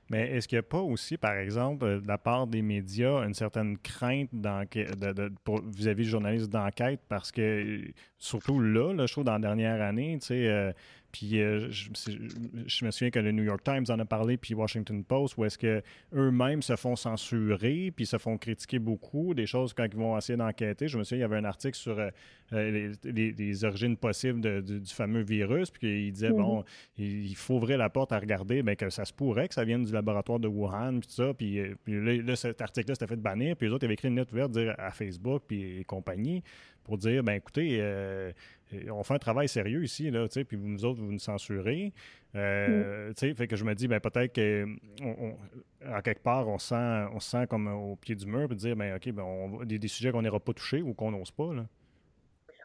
[0.09, 3.24] Mais est-ce qu'il n'y a pas aussi, par exemple, euh, de la part des médias,
[3.27, 7.01] une certaine crainte vis-à-vis du journaliste d'enquête?
[7.09, 10.72] Parce que, euh, surtout là, là, je trouve, dans la dernière année, tu sais, euh,
[11.19, 15.03] puis euh, je, me souviens que le New York Times en a parlé, puis Washington
[15.03, 15.83] Post, où est-ce que
[16.14, 20.37] eux-mêmes se font censurer, puis se font critiquer beaucoup, des choses quand ils vont essayer
[20.37, 20.89] d'enquêter.
[20.89, 22.11] Je me souviens, il y avait un article sur euh,
[22.53, 26.37] les, les- les origines possibles de- du, du fameux virus, puis il disait, Mhm.
[26.37, 26.64] bon,
[26.99, 29.64] il, il faut ouvrir la porte à regarder, ben, que ça se pourrait que ça
[29.64, 31.33] vienne du laboratoire de Wuhan, puis tout ça.
[31.35, 34.09] Puis, euh, puis là, là, cet article-là s'était fait bannir, puis les autres avaient écrit
[34.09, 36.43] une lettre ouverte dire, à Facebook puis et compagnie
[36.87, 38.32] pour dire, ben écoutez, euh,
[38.91, 41.18] on fait un travail sérieux ici, là, tu sais, puis vous, nous autres, vous nous
[41.18, 41.93] censurez.
[42.37, 44.39] Euh, tu sais, fait que je me dis, ben peut-être
[45.87, 48.76] en quelque part, on sent, on se sent comme au pied du mur, puis dire,
[48.76, 51.53] ben OK, ben, on des, des sujets qu'on n'ira pas toucher ou qu'on n'ose pas,
[51.53, 51.66] là.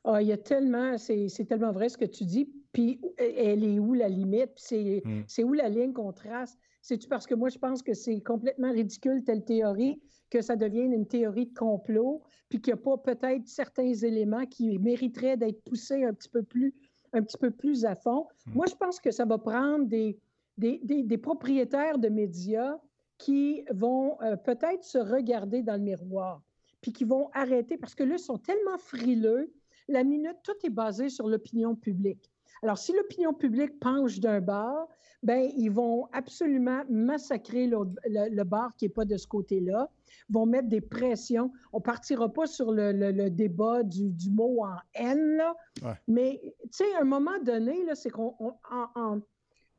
[0.04, 2.50] Ah, il y a tellement, c'est tellement vrai ce que tu dis.
[2.74, 4.52] Puis, elle est où la limite?
[4.56, 5.22] C'est Mm.
[5.28, 6.58] c'est où la ligne qu'on trace?
[6.82, 10.94] C'est-tu parce que moi, je pense que c'est complètement ridicule, telle théorie, que ça devienne
[10.94, 15.62] une théorie de complot, puis qu'il n'y a pas peut-être certains éléments qui mériteraient d'être
[15.64, 16.74] poussés un petit peu plus,
[17.14, 18.28] un petit peu plus à fond?
[18.48, 18.54] Mm.
[18.54, 20.18] Moi, je pense que ça va prendre des,
[20.58, 22.78] des, des- des propriétaires de médias
[23.18, 26.42] qui vont euh, peut-être se regarder dans le miroir,
[26.82, 29.54] puis qui vont arrêter, parce que là, ils sont tellement frileux
[29.88, 32.32] la minute, tout est basé sur l'opinion publique.
[32.64, 34.88] Alors, si l'opinion publique penche d'un bar,
[35.24, 39.90] ben ils vont absolument massacrer le, le bar qui n'est pas de ce côté-là,
[40.30, 41.52] vont mettre des pressions.
[41.74, 45.56] On ne partira pas sur le, le- le débat du, du mot en haine, là.
[45.84, 45.94] Ouais.
[46.08, 49.22] mais tu sais, à un moment donné, là, c'est qu'on on- en, en-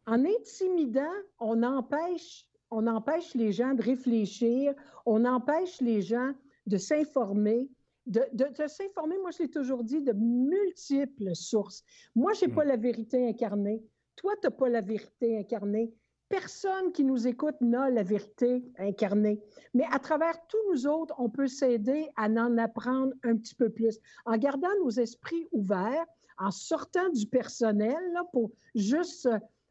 [0.07, 4.75] en intimidant, on empêche, on empêche les gens de réfléchir,
[5.07, 6.33] on empêche les gens
[6.67, 7.69] de s'informer,
[8.07, 11.85] de, de- de s'informer, moi je l'ai toujours dit, de multiples sources.
[12.15, 12.55] Moi, je n'ai Mm.
[12.55, 13.83] pas la vérité incarnée.
[14.17, 15.93] Toi, tu n'as pas la vérité incarnée.
[16.29, 19.41] Personne qui nous écoute n'a la vérité incarnée.
[19.75, 23.69] Mais à travers tous nous autres, on peut s'aider à en apprendre un petit peu
[23.71, 23.99] plus.
[24.25, 26.07] En gardant nos esprits ouverts,
[26.39, 29.29] en sortant du personnel là, pour juste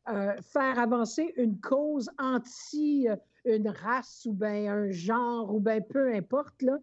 [0.10, 3.16] euh, faire avancer une cause anti euh,
[3.46, 6.78] une race ou bien un genre ou bien peu importe, là,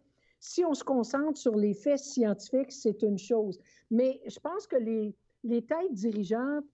[0.48, 3.60] si on se concentre sur les faits scientifiques, c'est une chose.
[3.90, 6.64] Mais je pense que les, les têtes dirigeantes,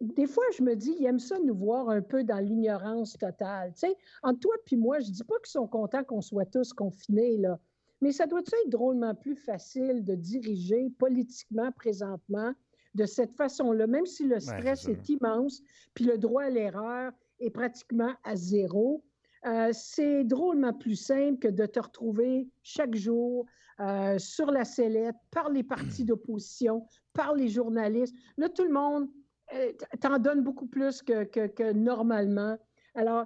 [0.00, 3.72] des fois, je me dis, ils aiment ça nous voir un peu dans l'ignorance totale.
[3.72, 6.72] Tu sais, entre toi et moi, je dis pas qu'ils sont contents qu'on soit tous
[6.72, 7.58] confinés, là.
[8.02, 12.52] Mais ça doit être drôlement plus facile de diriger politiquement présentement
[12.94, 15.00] de cette façon-là, même si le stress c'est ça.
[15.00, 15.60] est immense,
[15.92, 19.02] puis le droit à l'erreur est pratiquement à zéro.
[19.46, 23.46] Euh, c'est drôlement plus simple que de te retrouver chaque jour
[23.80, 28.14] euh, sur la sellette par les partis d'opposition, par les journalistes.
[28.36, 29.08] Là, tout le monde
[29.54, 32.58] euh, t'en donne beaucoup plus que, normalement.
[32.94, 33.24] Alors,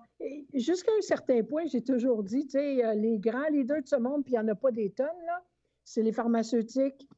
[0.53, 4.23] jusqu'à un certain point, j'ai toujours dit, tu sais, les grands leaders de ce monde,
[4.23, 5.43] puis il n'y en a pas des tonnes, là,
[5.85, 7.09] c'est les pharmaceutiques,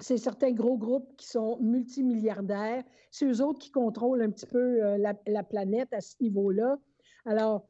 [0.00, 4.96] c'est certains gros groupes qui sont multimilliardaires, c'est eux autres qui contrôlent un petit peu
[4.96, 6.78] la, la planète à ce niveau-là.
[7.26, 7.68] Alors,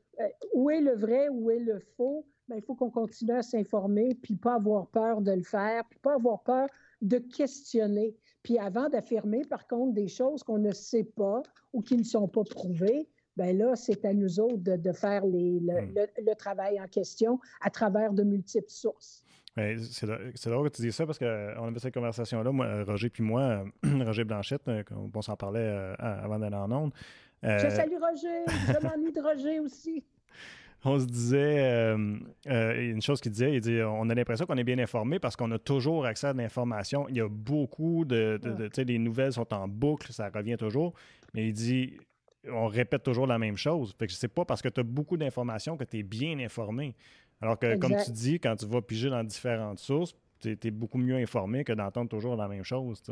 [0.54, 2.24] où est le vrai, où est le faux?
[2.48, 5.98] Ben, il faut qu'on continue à s'informer, puis pas avoir peur de le faire, puis
[6.00, 6.66] pas avoir peur
[7.00, 8.14] de questionner.
[8.42, 11.42] Puis avant d'affirmer, par contre, des choses qu'on ne sait pas
[11.72, 15.24] ou qui ne sont pas prouvées, ben là, c'est à nous autres de, de faire
[15.24, 19.24] les- le, le- le travail en question à travers de multiples sources.
[19.56, 21.24] C'est dr- c'est drôle que tu dis ça parce qu'on
[21.66, 24.82] avait cette conversation-là, moi, euh, Roger puis moi, euh, Roger Blanchette, euh,
[25.14, 26.92] on s'en parlait euh, avant d'aller en onde.
[27.44, 30.04] Euh, Je salue Roger, je m'ennuie de Roger aussi.
[30.84, 32.16] on se disait, euh,
[32.48, 35.36] euh, une chose qu'il disait, il dit, on a l'impression qu'on est bien informé parce
[35.36, 37.08] qu'on a toujours accès à l'information.
[37.08, 40.28] Il y a beaucoup de, de- de- tu sais, les nouvelles sont en boucle, ça
[40.34, 40.94] revient toujours.
[41.34, 41.96] Mais il dit,
[42.48, 43.94] on répète toujours la même chose.
[43.98, 46.94] Fait que c'est pas parce que tu as beaucoup d'informations que tu es bien informé.
[47.40, 50.98] Alors que, comme tu dis, quand tu vas piger dans différentes sources, tu es, beaucoup
[50.98, 53.02] mieux informé que d'entendre toujours la même chose.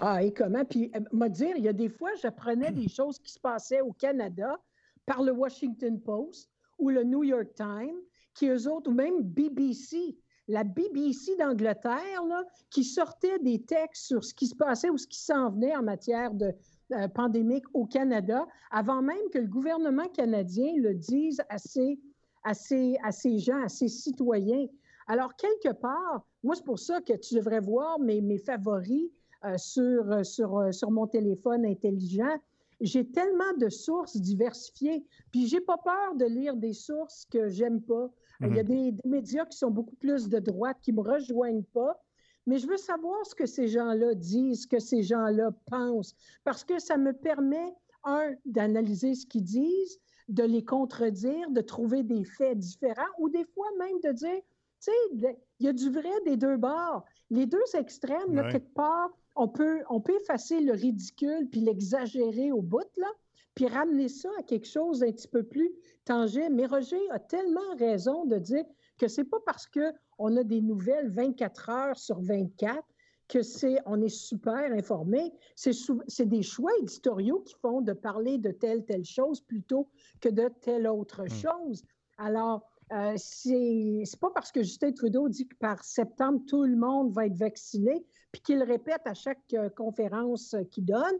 [0.00, 0.64] Ah, et comment?
[0.64, 3.80] Puis, euh, me dire, il y a des fois, j'apprenais des choses qui se passaient
[3.80, 4.58] au Canada
[5.06, 7.98] par le Washington Post ou le New York Times,
[8.34, 10.16] qui eux autres, ou même BBC,
[10.48, 12.22] la BBC d'Angleterre,
[12.70, 15.82] qui sortait des textes sur ce qui se passait ou ce qui s'en venait en
[15.82, 16.52] matière de
[16.92, 21.98] euh, pandémique au Canada, avant même que le gouvernement canadien le dise à ses,
[22.42, 24.66] à ses, à ses gens, à ses citoyens.
[25.06, 29.10] Alors, quelque part, moi, c'est pour ça que tu devrais voir mes, mes favoris
[29.44, 32.38] euh, sur, euh, sur, sur mon téléphone intelligent
[32.82, 37.80] j'ai tellement de sources diversifiées, puis j'ai pas peur de lire des sources que j'aime
[37.80, 38.10] pas.
[38.40, 38.96] Il y a mhm.
[38.96, 42.02] des, médias qui sont beaucoup plus de droite, qui me rejoignent pas,
[42.44, 46.64] mais je veux savoir ce que ces gens-là disent, ce que ces gens-là pensent, parce
[46.64, 47.72] que ça me permet,
[48.02, 53.44] un, d'analyser ce qu'ils disent, de les contredire, de trouver des faits différents, ou des
[53.44, 54.40] fois même de dire,
[54.82, 57.04] tu sais, il y a du vrai des deux bords.
[57.30, 62.52] Les deux extrêmes, là, quelque part, on peut, on peut effacer le ridicule puis l'exagérer
[62.52, 63.08] au bout, là,
[63.54, 65.70] puis ramener ça à quelque chose d'un petit peu plus
[66.04, 66.54] tangible.
[66.54, 68.64] Mais Roger a tellement raison de dire
[68.98, 72.82] que c'est pas parce qu'on a des nouvelles 24 heures sur 24
[73.28, 75.32] que c'est on est super informé.
[75.54, 79.88] C'est des choix éditoriaux qui font de parler de telle, telle chose plutôt
[80.20, 81.30] que de telle autre hmm.
[81.30, 81.84] chose.
[82.18, 87.12] Alors, euh, c'est pas parce que Justin Trudeau dit que par septembre, tout le monde
[87.12, 91.18] va être vacciné puis qu'il répète à chaque euh, conférence euh, qu'il donne,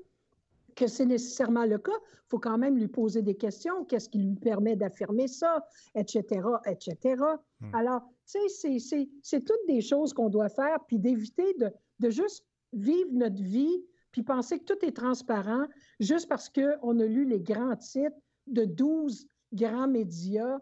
[0.74, 1.92] que c'est nécessairement le cas.
[1.92, 3.84] Il faut quand même lui poser des questions.
[3.84, 7.22] Qu'est-ce qui lui permet d'affirmer ça, etc., etc.
[7.60, 7.74] Hmm.
[7.74, 11.70] Alors, tu sais, c'est toutes des choses qu'on doit faire, puis d'éviter de,
[12.00, 15.66] de, juste vivre notre vie, puis penser que tout est transparent
[16.00, 18.16] juste parce qu'on a lu les grands titres
[18.46, 20.58] de 12 grands médias,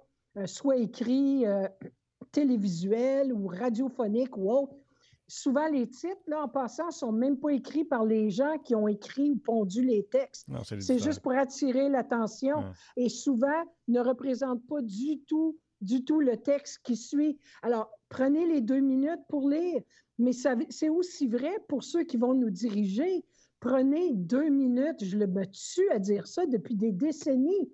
[0.47, 1.45] soit écrits,
[2.33, 4.77] télévisuels ou radiophoniques ou autres,
[5.31, 8.89] souvent les titres, là, en passant, sont même pas écrits par les gens qui ont
[8.89, 10.49] écrit ou pondu les textes.
[10.81, 12.65] C'est juste pour attirer l'attention
[12.97, 17.39] et souvent ne représentent pas du tout, du tout le texte qui suit.
[17.63, 19.81] Alors, prenez les deux minutes pour lire,
[20.19, 23.25] mais c'est aussi vrai pour ceux qui vont nous diriger.
[23.61, 27.71] Prenez deux minutes, je le me tue à dire ça depuis des décennies.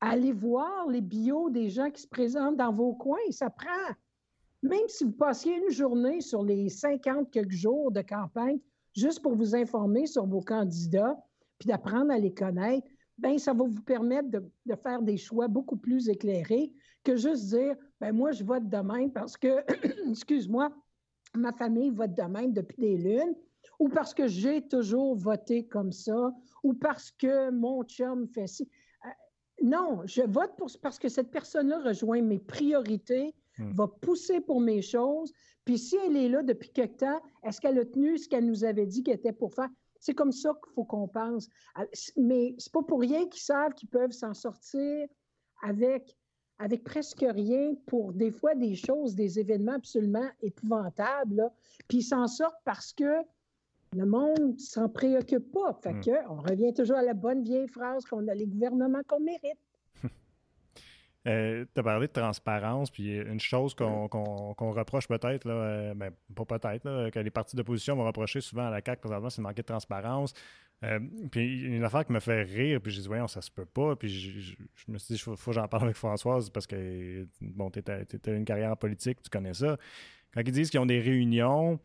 [0.00, 3.94] Allez voir les bios des gens qui se présentent dans vos coins, ça prend
[4.62, 8.58] même si vous passiez une journée sur les 50 quelques jours de campagne,
[8.94, 11.16] juste pour vous informer sur vos candidats,
[11.58, 12.86] puis d'apprendre à les connaître,
[13.18, 16.72] ben ça va vous permettre de, faire des choix beaucoup plus éclairés
[17.04, 19.64] que juste dire, ben moi, je vote de même parce que,
[20.10, 20.70] excuse-moi,
[21.34, 23.34] ma famille vote de même depuis des lunes,
[23.78, 26.32] ou parce que j'ai toujours voté comme ça,
[26.62, 28.68] ou parce que mon chum fait ci.
[29.62, 33.72] Non, je vote pour, parce que cette personne-là rejoint mes priorités, Hmm.
[33.72, 35.32] va pousser pour mes choses.
[35.64, 38.64] Puis si elle est là depuis quelque temps, est-ce qu'elle a tenu ce qu'elle nous
[38.64, 39.68] avait dit qu'elle était pour faire?
[39.98, 41.48] C'est comme ça qu'il faut qu'on pense.
[42.16, 45.06] Mais c'est pas pour rien qu'ils savent qu'ils peuvent s'en sortir
[45.62, 46.16] avec,
[46.58, 51.50] avec presque rien pour des fois des choses, des événements absolument épouvantables.
[51.86, 53.22] Puis ils s'en sortent parce que
[53.96, 55.78] le monde s'en préoccupe pas.
[55.82, 56.00] Fait hmm.
[56.00, 59.58] que, on revient toujours à la bonne vieille phrase qu'on a les gouvernements qu'on mérite.
[61.28, 64.08] Euh, tu as parlé de transparence, puis une chose qu'on
[64.58, 68.80] reproche peut-être, euh, ben, pas peut-être, que les partis d'opposition vont reprocher souvent à la
[68.82, 70.32] CAQ présentement, c'est de manquer de transparence.
[70.82, 70.98] Euh,
[71.30, 73.96] puis une affaire qui me fait rire, puis j'ai dit, voyons, ça se peut pas.
[73.96, 74.56] Puis je,
[74.90, 78.30] me suis dit, il faut, que j'en parle avec Françoise parce que, bon, tu as
[78.30, 79.76] une carrière politique, tu connais ça.
[80.32, 81.78] Quand ils disent qu'ils ont des réunions,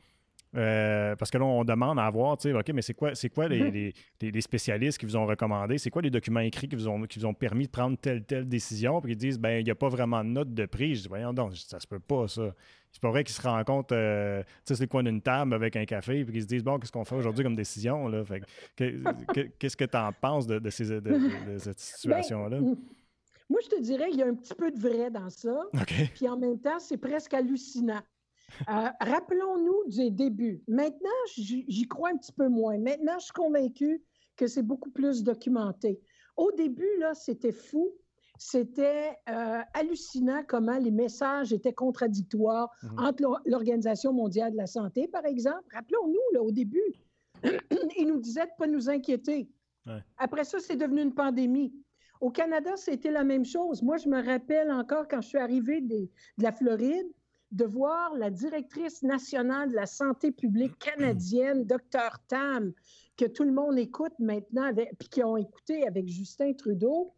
[0.56, 3.30] euh, parce que là, on demande à voir, tu sais, OK, mais c'est quoi, c'est
[3.30, 5.78] quoi les, les, spécialistes qui vous ont recommandé?
[5.78, 8.24] C'est quoi les documents écrits qui vous ont, qui vous ont permis de prendre telle,
[8.24, 9.02] telle décision?
[9.02, 10.96] Puis ils disent, ben, il n'y a pas vraiment de note de prix.
[10.96, 12.54] Je dis, voyons donc, ça se peut pas, ça.
[12.92, 15.84] C'est pas vrai qu'ils se rencontrent, euh, tu sais, c'est quoi d'une table avec un
[15.84, 18.24] café, puis qu'ils se disent, bon, qu'est-ce qu'on fait aujourd'hui comme décision, là?
[18.24, 18.42] Fait
[18.78, 22.60] qu'est-ce que tu en penses de, ces, de, cette ben, situation-là?
[23.50, 25.66] moi, je te dirais, il y a un petit peu de vrai dans ça.
[26.16, 28.02] Puis en même temps, c'est presque hallucinant.
[28.70, 30.64] Euh, rappelons-nous du début.
[30.68, 32.78] Maintenant, j'y crois un petit peu moins.
[32.78, 34.04] Maintenant, je suis convaincue
[34.36, 36.00] que c'est beaucoup plus documenté.
[36.38, 37.92] Au début, là, c'était fou.
[38.38, 43.00] C'était euh, hallucinant comment les messages étaient contradictoires mhm.
[43.00, 45.64] entre l'Organisation mondiale de la santé, par exemple.
[45.74, 46.94] Rappelons-nous, au début,
[47.98, 49.50] ils nous disaient de ne pas nous inquiéter.
[50.18, 51.72] Après ça, c'est devenu une pandémie.
[52.20, 53.84] Au Canada, c'était la même chose.
[53.84, 57.08] Moi, je me rappelle encore quand je suis arrivée de la Floride,
[57.52, 62.74] de voir la directrice nationale de la santé publique canadienne, Dr Tam,
[63.18, 67.14] que tout le monde écoute maintenant, puis qui ont écouté avec Justin Trudeau,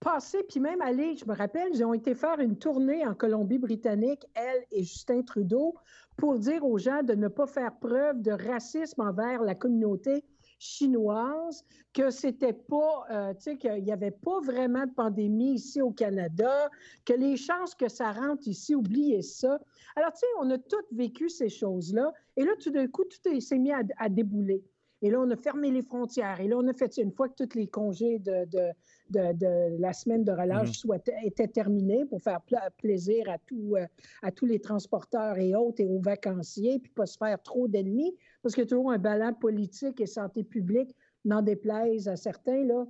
[0.00, 4.26] passer, puis même aller, je me rappelle, ils ont été faire une tournée en Colombie-Britannique,
[4.34, 5.74] elle et Justin Trudeau,
[6.16, 10.24] pour dire aux gens de ne pas faire preuve de racisme envers la communauté
[10.62, 15.82] chinoise, que c'était pas, euh, tu sais, qu'il n'y avait pas vraiment de pandémie ici
[15.82, 16.70] au Canada,
[17.04, 19.58] que les chances que ça rentre ici, oubliez ça.
[19.96, 23.40] Alors, tu sais, on a tous vécu ces choses-là, et là, tout d'un coup, tout
[23.40, 24.62] s'est mis à, débouler.
[25.04, 26.40] Et là, on a fermé les frontières.
[26.40, 28.46] Et là, on a fait, une fois que tous les congés de,
[29.10, 31.00] de, la semaine de relâche mhm.
[31.24, 32.40] étaient terminés pour faire
[32.78, 33.84] plaisir à, tout, euh,
[34.22, 38.14] à tous les transporteurs et autres et aux vacanciers, puis pas se faire trop d'ennemis,
[38.42, 42.64] parce qu'il y a toujours un ballon politique et santé publique, n'en déplaise à certains,
[42.64, 42.84] là,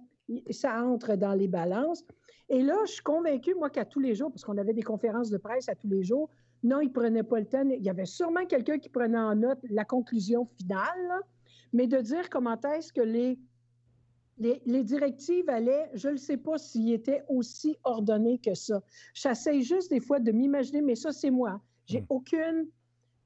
[0.50, 2.05] ça entre dans les balances.
[2.48, 5.30] Et là, je suis convaincue, moi, qu'à tous les jours, parce qu'on avait des conférences
[5.30, 6.30] de presse à tous les jours,
[6.62, 7.68] non, ils ne prenaient pas le temps.
[7.68, 11.20] Il y avait sûrement quelqu'un qui prenait en note la conclusion finale,
[11.72, 13.38] mais de dire comment est-ce que les,
[14.38, 18.82] les, directives allaient, je ne sais pas s'ils étaient aussi ordonnées que ça.
[19.14, 21.61] J'essaie juste des fois de m'imaginer, mais ça, c'est moi.
[21.86, 22.07] J'ai hmm.
[22.09, 22.66] aucune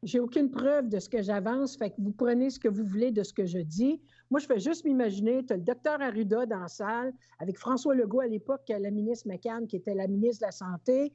[0.07, 3.11] j'ai aucune preuve de ce que j'avance, fait que vous prenez ce que vous voulez
[3.11, 4.01] de ce que je dis.
[4.31, 7.93] Moi, je fais juste m'imaginer, tu as le docteur Arruda dans la salle, avec François
[7.93, 11.13] Legault à l'époque, la ministre McCann, qui était la ministre de la Santé.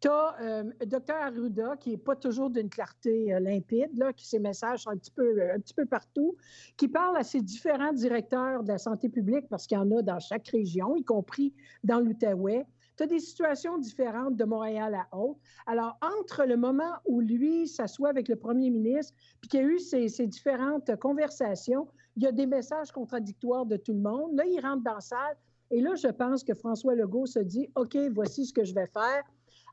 [0.00, 4.12] Tu as euh, le docteur Arruda, qui n'est pas toujours d'une clarté euh, limpide, là,
[4.12, 6.36] qui ses messages sont un petit, peu, euh, un petit peu partout,
[6.76, 10.02] qui parle à ses différents directeurs de la santé publique, parce qu'il y en a
[10.02, 12.66] dans chaque région, y compris dans l'Outaouais.
[13.02, 15.36] Tu as des situations différentes de Montréal à Haute.
[15.66, 19.66] Alors, entre le moment où lui s'assoit avec le premier ministre, puis qu'il y a
[19.66, 24.36] eu ces, différentes conversations, il y a des messages contradictoires de tout le monde.
[24.36, 25.36] Là, il rentre dans la salle.
[25.72, 28.86] Et là, je pense que François Legault se dit, OK, voici ce que je vais
[28.86, 29.24] faire.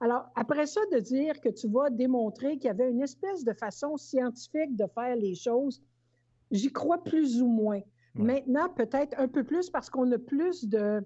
[0.02, 3.54] Alors, après ça, de dire que tu vas démontrer qu'il y avait une espèce de
[3.54, 5.84] façon scientifique de faire les choses,
[6.50, 7.82] j'y crois plus ou moins.
[8.16, 11.04] Maintenant, peut-être un peu plus parce qu'on a plus de,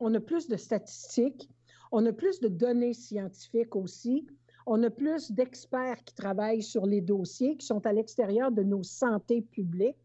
[0.00, 1.50] on a plus de statistiques,
[1.92, 4.26] on a plus de données scientifiques aussi.
[4.66, 8.82] On a plus d'experts qui travaillent sur les dossiers, qui sont à l'extérieur de nos
[8.82, 9.96] santé publiques,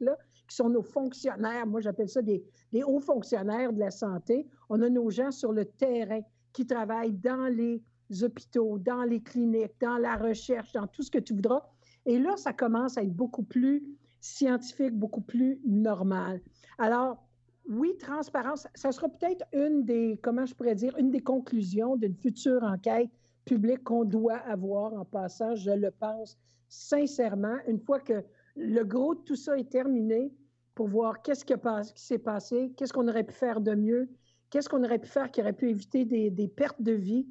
[0.48, 1.66] qui sont nos fonctionnaires.
[1.66, 2.44] Moi, j'appelle ça des,
[2.86, 4.48] hauts fonctionnaires de la santé.
[4.70, 6.22] On a nos gens sur le terrain
[6.54, 7.82] qui travaillent dans les
[8.22, 11.64] hôpitaux, dans les cliniques, dans la recherche, dans tout ce que tu voudras.
[12.06, 13.84] Et là, ça commence à être beaucoup plus
[14.20, 16.42] scientifique, beaucoup plus normal.
[16.78, 17.24] Alors,
[17.70, 22.16] oui, transparence, ça sera peut-être une des, comment je pourrais dire, une des conclusions d'une
[22.16, 23.10] future enquête
[23.46, 26.38] publique qu'on doit avoir en passant, je le pense
[26.68, 28.24] sincèrement, une fois que
[28.56, 30.32] le gros de tout ça est terminé,
[30.74, 31.54] pour voir qu'est-ce qui,
[31.96, 34.10] s'est passé, qu'est-ce qu'on aurait pu faire de mieux,
[34.50, 37.28] qu'est-ce qu'on aurait pu faire qui aurait pu éviter des, pertes de vie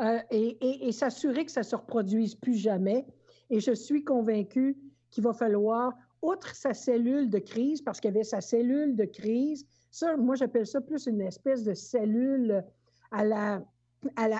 [0.00, 3.06] euh, et, et s'assurer que ça se reproduise plus jamais.
[3.50, 4.76] Et je suis convaincue
[5.10, 5.92] qu'il va falloir
[6.22, 10.36] outre sa cellule de crise, parce qu'il y avait sa cellule de crise, ça, moi,
[10.36, 12.64] j'appelle ça plus une espèce de cellule
[13.10, 13.62] à la,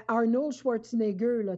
[0.08, 1.56] Arnold Schwarzenegger, là,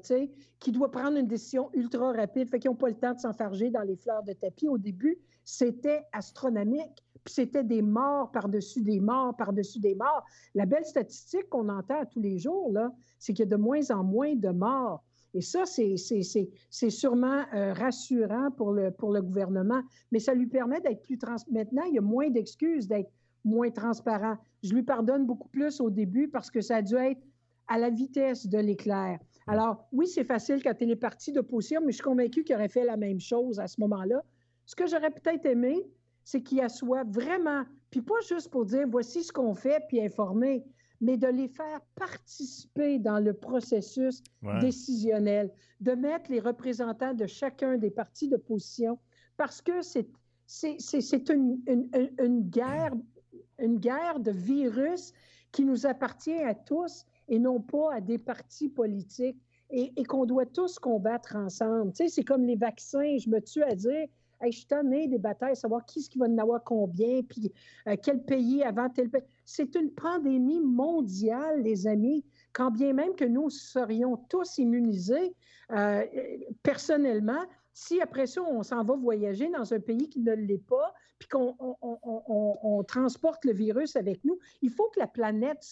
[0.59, 3.71] qui doit prendre une décision ultra rapide, fait qu'ils n'ont pas le temps de s'enfarger
[3.71, 4.69] dans les fleurs de tapis.
[4.69, 10.25] Au début, c'était astronomique, puis c'était des morts par-dessus des morts, par-dessus des morts.
[10.55, 13.91] La belle statistique qu'on entend tous les jours, là, c'est qu'il y a de moins
[13.91, 15.04] en moins de morts.
[15.35, 19.83] Et ça, c'est sûrement euh, rassurant pour le, pour le gouvernement,
[20.13, 21.53] mais ça lui permet d'être plus transparent.
[21.53, 23.11] Maintenant, il y a moins d'excuses d'être
[23.45, 24.37] moins transparent.
[24.63, 27.21] Je lui pardonne beaucoup plus au début parce que ça a dû être
[27.67, 29.19] à la vitesse de l'éclair.
[29.47, 32.69] Alors, oui, c'est facile quand il est parti d'opposition, mais je suis convaincue qu'il aurait
[32.69, 34.23] fait la même chose à ce moment-là.
[34.67, 35.85] Ce que j'aurais peut-être aimé,
[36.25, 40.65] c'est qu'il assoit vraiment, puis pas juste pour dire voici ce qu'on fait, puis informer,
[41.01, 44.23] mais de les faire participer dans le processus
[44.61, 48.99] décisionnel, de mettre les représentants de chacun des partis d'opposition,
[49.37, 50.09] parce que c'est,
[50.47, 52.93] c'est, une, une, guerre,
[53.59, 55.13] une guerre de virus
[55.53, 59.41] qui nous appartient à tous et non pas à des partis politiques
[59.71, 61.93] et, et qu'on doit tous combattre ensemble.
[61.93, 64.07] Tu sais, c'est comme les vaccins, je me tue à dire,
[64.53, 67.53] je suis tanné des batailles, savoir qui ce qui va en avoir combien, puis
[67.89, 69.23] euh, quel pays avant tel pays.
[69.45, 72.25] C'est une pandémie mondiale, les amis.
[72.53, 75.35] Quand bien même que nous serions tous immunisés
[75.73, 76.05] euh,
[76.63, 80.95] personnellement, si après ça, on s'en va voyager dans un pays qui ne l'est pas,
[81.19, 85.63] puis qu'on on, transporte le virus avec nous, il faut que la planète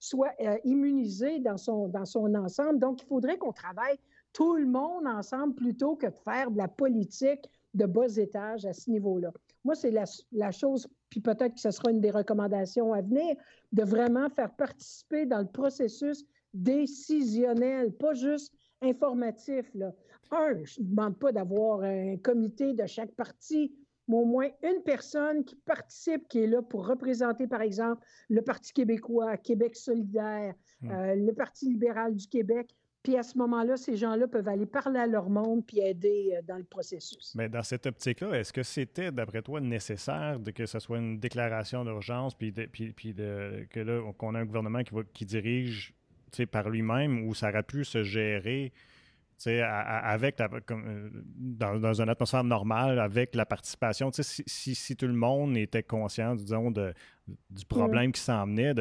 [0.00, 2.78] soit euh, immunisée dans son, dans son ensemble.
[2.80, 3.98] Donc, il faudrait qu'on travaille
[4.32, 8.72] tout le monde ensemble plutôt que de faire de la politique de bas étages à
[8.72, 9.32] ce niveau-là.
[9.64, 13.36] Moi, c'est la, chose, puis peut-être que ce sera une des recommandations à venir,
[13.72, 16.24] de vraiment faire participer dans le processus
[16.54, 19.70] décisionnel, pas juste informatif.
[19.74, 19.92] Là.
[20.30, 23.74] Un, je ne demande pas d'avoir un comité de chaque parti,
[24.08, 28.40] mais au moins une personne qui participe, qui est là pour représenter, par exemple, le
[28.40, 30.90] Parti québécois, Québec solidaire, hmm.
[30.90, 32.74] euh, le Parti libéral du Québec.
[33.06, 36.42] Puis à ce moment-là, ces gens-là peuvent aller parler à leur monde puis aider euh,
[36.42, 37.36] dans le processus.
[37.36, 41.20] Mais dans cette optique-là, est-ce que c'était, d'après toi, nécessaire de que ce soit une
[41.20, 45.24] déclaration d'urgence puis, puis, puis de, que là, qu'on a un gouvernement qui, va, qui
[45.24, 45.94] dirige
[46.50, 48.72] par lui-même ou ça aurait pu se gérer
[49.46, 54.10] avec euh, dans, dans, une atmosphère normale, avec la participation.
[54.12, 56.94] Si, si, si, tout le monde était conscient, disons, de,
[57.50, 58.74] du problème qui s'en venait,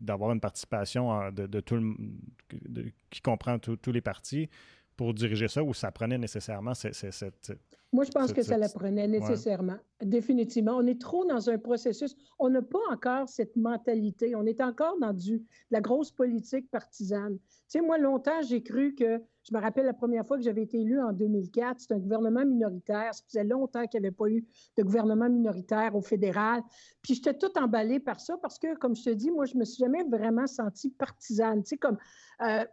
[0.00, 4.48] d'avoir une participation de, de tout le, qui comprend tous les partis
[4.96, 7.52] pour diriger ça, ou ça prenait nécessairement cette
[7.90, 9.78] moi, je pense que ça l'apprenait nécessairement.
[10.02, 10.76] Définitivement.
[10.76, 12.14] On est trop dans un processus.
[12.38, 14.34] On n'a pas encore cette mentalité.
[14.36, 17.38] On est encore dans du, de la grosse politique partisane.
[17.38, 20.62] Tu sais, moi, longtemps, j'ai cru que, je me rappelle la première fois que j'avais
[20.62, 23.14] été élu en 2004, c'était un gouvernement minoritaire.
[23.14, 26.62] Ça faisait longtemps qu'il n'y avait pas eu de gouvernement minoritaire au fédéral.
[27.02, 29.64] Puis j'étais tout emballée par ça parce que, comme je te dis, moi, je me
[29.64, 31.62] suis jamais vraiment sentie partisane.
[31.62, 31.98] Tu sais, comme
[32.42, 32.64] euh,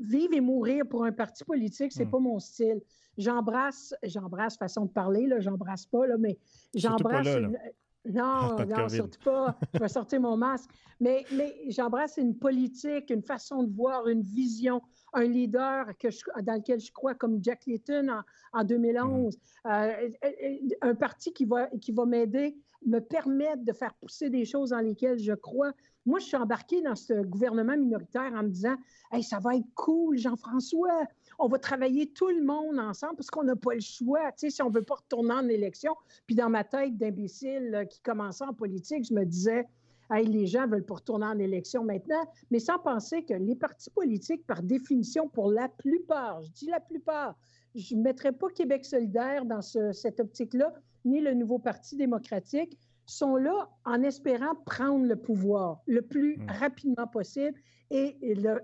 [0.00, 2.10] vivre et mourir pour un parti politique, c'est n'est hmm.
[2.10, 2.80] pas mon style
[3.18, 6.38] j'embrasse, j'embrasse façon de parler, là, j'embrasse pas, là, mais
[6.74, 7.26] j'embrasse.
[8.06, 9.56] Non, non, surtout pas.
[9.72, 10.68] Je vais sortir mon masque.
[11.00, 14.82] Mais, mais j'embrasse une politique, une façon de voir, une vision,
[15.14, 16.08] un leader que
[16.42, 19.36] dans lequel je crois, comme Jack Layton en, 2011.
[19.36, 19.68] Mm.
[19.70, 20.08] Euh,
[20.82, 22.56] un parti qui va, qui va m'aider,
[22.86, 25.72] me permettre de faire pousser des choses dans lesquelles je crois.
[26.06, 28.76] Moi, je suis embarqué dans ce gouvernement minoritaire en me disant
[29.10, 31.06] Hey, ça va être cool, Jean-François
[31.38, 34.30] on va travailler tout le monde ensemble parce qu'on n'a pas le choix.
[34.32, 35.94] Tu sais, si on ne veut pas retourner en élection,
[36.26, 39.66] puis dans ma tête d'imbécile qui commençait en politique, je me disais,
[40.10, 43.90] hey, les gens veulent pas retourner en élection maintenant, mais sans penser que les partis
[43.90, 47.36] politiques, par définition, pour la plupart, je dis la plupart,
[47.74, 50.72] je ne mettrais pas Québec solidaire dans cette optique-là,
[51.04, 56.46] ni le nouveau Parti démocratique, sont là en espérant prendre le pouvoir le plus mmh.
[56.50, 57.58] rapidement possible
[57.90, 58.16] et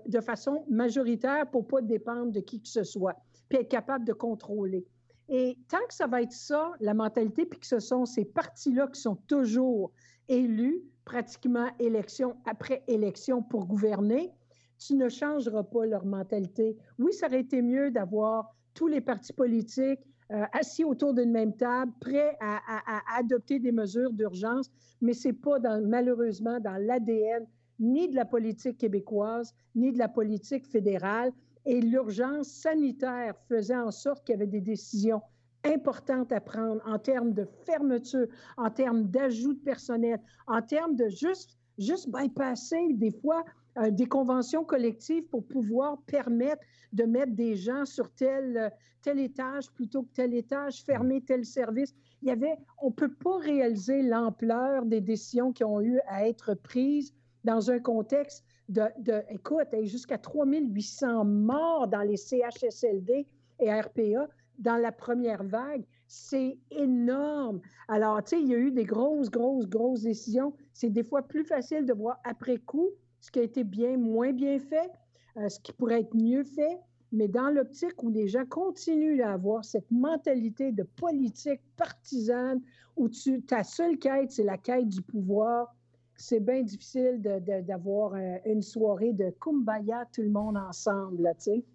[0.07, 3.15] de façon majoritaire pour ne pas dépendre de qui que ce soit,
[3.49, 4.85] puis être capable de contrôler.
[5.29, 8.87] Et tant que ça va être ça, la mentalité, puis que ce sont ces partis-là
[8.87, 9.91] qui sont toujours
[10.27, 14.31] élus, pratiquement élection après élection pour gouverner,
[14.77, 16.75] tu ne changeras pas leur mentalité.
[16.97, 19.99] Oui, ça aurait été mieux d'avoir tous les partis politiques
[20.31, 24.71] euh, assis autour d'une même table, prêts à, à adopter des mesures d'urgence,
[25.01, 27.45] mais ce n'est pas dans, malheureusement dans l'ADN
[27.81, 31.31] ni de la politique québécoise, ni de la politique fédérale.
[31.65, 35.21] Et l'urgence sanitaire faisait en sorte qu'il y avait des décisions
[35.65, 41.07] importantes à prendre en termes de fermeture, en termes d'ajout de personnel, en termes de
[41.09, 43.43] juste, juste bypasser des fois
[43.77, 49.71] euh, des conventions collectives pour pouvoir permettre de mettre des gens sur tel, tel étage
[49.71, 51.95] plutôt que tel étage, fermer tel service.
[52.21, 56.27] Il y avait, on ne peut pas réaliser l'ampleur des décisions qui ont eu à
[56.27, 63.25] être prises dans un contexte de, de écoute, jusqu'à 3800 morts dans les CHSLD
[63.59, 64.27] et RPA
[64.59, 65.83] dans la première vague.
[66.07, 67.61] C'est énorme.
[67.87, 70.53] Alors, tu sais, il y a eu des grosses, grosses, grosses décisions.
[70.73, 72.89] C'est des fois plus facile de voir après coup
[73.21, 74.91] ce qui a été bien, moins bien fait,
[75.37, 76.79] euh, ce qui pourrait être mieux fait.
[77.11, 82.61] Mais dans l'optique où les gens continuent à avoir cette mentalité de politique partisane,
[82.95, 85.73] où tu, ta seule quête, c'est la quête du pouvoir,
[86.15, 87.21] c'est bien difficile
[87.65, 91.65] d'avoir euh, une soirée de kumbaya, tout le monde ensemble, tu sais.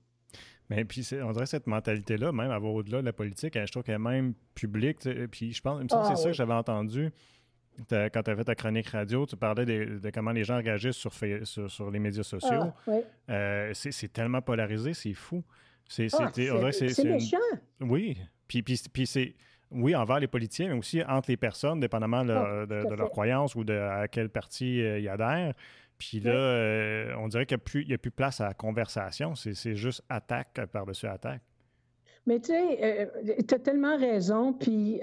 [0.70, 3.96] Mais puis, on dirait cette mentalité-là, même avoir au-delà de la politique, je trouve qu'elle
[3.96, 4.98] est même publique.
[5.30, 7.12] Puis je pense, c'est ah ça que j'avais entendu
[7.88, 11.12] quand tu as fait ta chronique radio, tu parlais de, comment les gens réagissent sur,
[11.44, 12.72] sur, les médias sociaux.
[12.86, 12.90] Ah,
[13.30, 15.42] euh, c'est tellement polarisé, c'est fou.
[15.88, 16.30] C'est ah,
[17.04, 17.36] méchant.
[17.80, 18.18] Oui.
[18.48, 19.34] Puis, puis, puis c'est
[19.70, 23.64] oui, envers les politiciens, mais aussi entre les personnes, dépendamment de, ah, leur croyance ou
[23.64, 25.54] de à quel parti euh, ils adhèrent.
[25.99, 29.34] Puis là, euh, on dirait qu'il n'y a, plus place à la conversation.
[29.34, 31.42] C'est juste attaque par-dessus attaque.
[32.26, 35.01] Mais tu sais, euh, tu as tellement raison, puis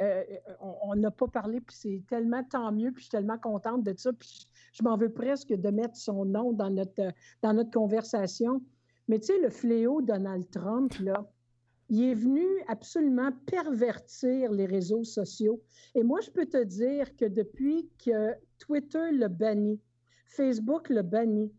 [0.59, 3.93] on n'a pas parlé, puis c'est tellement tant mieux, puis je suis tellement contente de
[3.97, 8.61] ça, puis je, m'en veux presque de mettre son nom dans notre, dans notre conversation.
[9.07, 11.25] Mais tu sais, le fléau Donald Trump, là,
[11.89, 15.61] il est venu absolument pervertir les réseaux sociaux.
[15.95, 19.79] Et moi, je peux te dire que depuis que Twitter le bannit,
[20.33, 21.51] Facebook le bannit,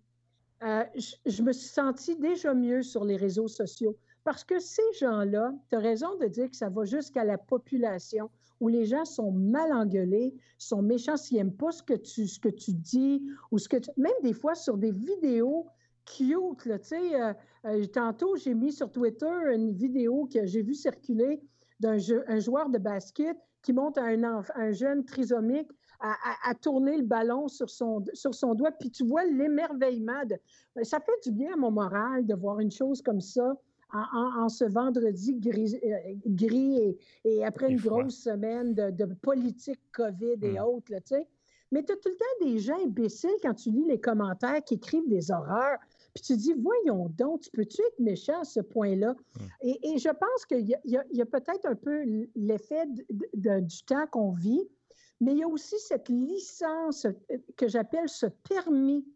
[0.63, 3.97] euh, je, me suis sentie déjà mieux sur les réseaux sociaux.
[4.25, 8.31] Parce que ces gens-là, tu as raison de dire que ça va jusqu'à la population,
[8.61, 12.41] où les gens sont mal engueulés, sont méchants s'ils n'aiment pas ce que, tu, ce
[12.41, 15.67] que tu dis, ou ce que même des fois sur des vidéos
[16.07, 16.95] cute, là, tu.
[16.95, 17.33] Euh,
[17.67, 21.41] euh, tantôt, j'ai mis sur Twitter une vidéo que j'ai vue circuler
[21.81, 21.99] d'un
[22.29, 25.71] un joueur de basket qui monte à un jeune trisomique
[26.01, 28.73] à, tourner le ballon sur son, sur son doigt.
[28.73, 30.25] Puis tu vois l'émerveillement.
[30.25, 30.37] De,
[30.75, 33.57] ben, ça fait du bien à mon moral de voir une chose comme ça
[33.95, 40.59] en, ce vendredi gris, euh, gris et, après une grosse semaine de, politique COVID et
[40.59, 40.65] mmh.
[40.65, 40.91] autres.
[40.91, 40.99] Là,
[41.71, 44.75] Mais tu as tout le temps des gens imbéciles quand tu lis les commentaires qui
[44.75, 45.79] écrivent des horreurs.
[46.15, 49.15] Puis tu dis, voyons donc, tu peux-tu être méchant à ce point-là?
[49.15, 49.45] Mmh.
[49.63, 54.69] Et, je pense qu'il y a, peut-être un peu l'effet du temps qu'on vit,
[55.25, 59.07] mais il y a aussi cette licence euh, que j'appelle ce permis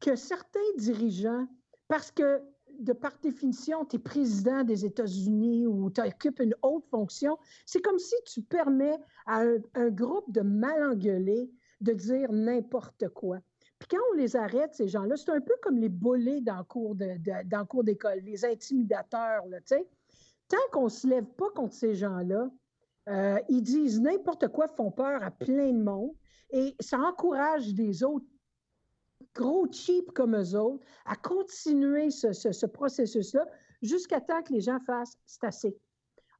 [0.00, 1.46] que certains dirigeants,
[1.88, 2.40] parce que
[2.80, 7.36] de par définition, tu es président des États-Unis ou tu occupes une haute fonction,
[7.66, 9.44] c'est comme si tu permets à
[9.74, 11.50] un, groupe de mal-engueulés
[11.82, 13.38] de dire n'importe quoi.
[13.78, 16.94] Puis quand on les arrête, ces gens-là, c'est un peu comme les bolés dans cours,
[16.94, 19.86] de, d'école, les intimidateurs, tu sais.
[20.48, 22.48] Tant qu'on ne se lève pas contre ces gens-là,
[23.08, 26.12] euh, ils disent n'importe quoi, font peur à plein de monde
[26.50, 28.26] et ça encourage des autres
[29.34, 33.46] gros cheap comme eux autres à continuer ce, processus-là
[33.80, 35.76] jusqu'à temps que les gens fassent c'est assez.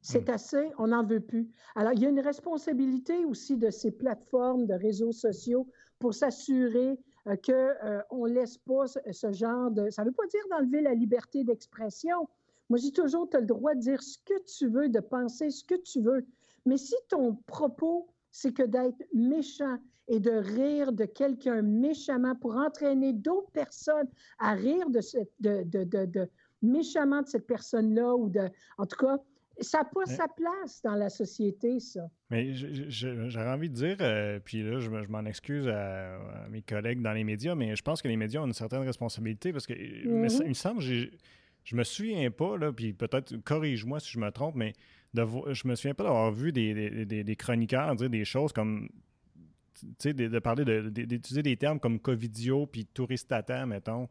[0.02, 0.32] C'est hmm.
[0.32, 1.48] assez, on n'en veut plus.
[1.76, 5.68] Alors, il y a une responsabilité aussi de ces plateformes de réseaux sociaux
[6.00, 6.98] pour s'assurer
[7.28, 9.90] euh, qu'on euh, ne laisse pas ce, genre de...
[9.90, 12.28] Ça ne veut pas dire d'enlever la liberté d'expression.
[12.68, 14.98] Moi, je dis toujours, tu as le droit de dire ce que tu veux, de
[14.98, 16.26] penser ce que tu veux.
[16.66, 22.56] Mais si ton propos, c'est que d'être méchant et de rire de quelqu'un méchamment pour
[22.56, 24.08] entraîner d'autres personnes
[24.38, 25.04] à rire de,
[25.40, 26.28] de,
[26.60, 28.48] méchamment de cette personne-là ou de,
[28.78, 29.18] en tout cas,
[29.60, 32.08] ça n'a pas sa place dans la société, ça.
[32.30, 36.18] Mais j'aurais envie de dire, euh, puis là, je, m'en excuse à,
[36.50, 39.52] mes collègues dans les médias, mais je pense que les médias ont une certaine responsabilité
[39.52, 40.54] parce que il me mm-hmm.
[40.54, 44.72] semble, je me souviens pas, là, puis peut-être corrige-moi si je me trompe, mais
[45.14, 48.88] de, je me souviens pas d'avoir vu des, des, chroniqueurs dire des choses comme
[50.04, 54.06] de, de, parler d'utiliser des termes comme covidio puis touristata, mettons.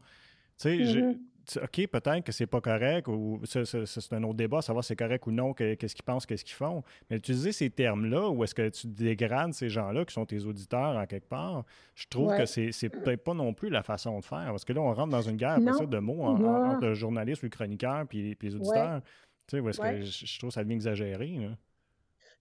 [0.58, 1.16] Tu sais, mm-hmm.
[1.56, 5.26] OK, peut-être que c'est pas correct, ou c'est un autre débat, savoir si c'est correct
[5.26, 6.82] ou non, qu'est-ce qu'ils pensent, qu'est-ce qu'ils font.
[7.10, 10.96] Mais utiliser ces termes-là, ou est-ce que tu dégrades ces gens-là qui sont tes auditeurs
[10.96, 14.46] en quelque part, je trouve que c'est peut-être pas non plus la façon de faire.
[14.46, 17.46] Parce que là, on rentre dans une guerre ça, de mots entre le journaliste ou
[17.46, 19.00] le chroniqueur puis, les auditeurs.
[19.46, 21.36] Tu sais, où est-ce que je, trouve que ça devient exagéré.
[21.38, 21.56] Là.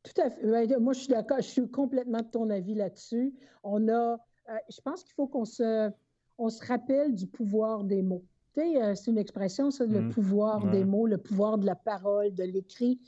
[0.04, 0.78] Tout à fait.
[0.80, 1.38] Moi, je suis d'accord.
[1.38, 3.34] Je suis complètement de ton avis là-dessus.
[3.64, 4.14] On a,
[4.50, 5.92] euh, je pense qu'il faut qu'on se,
[6.38, 8.26] on se rappelle du pouvoir des mots.
[8.54, 10.10] Tu sais, euh, c'est une expression, ça, le mmh.
[10.10, 13.00] pouvoir des mots, le pouvoir de la parole, de l'écrit.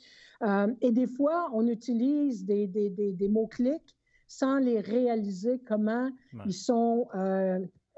[0.42, 6.10] Euh, et des fois, on utilise des, des, des, mots-clics sans les réaliser comment
[6.46, 7.08] ils sont,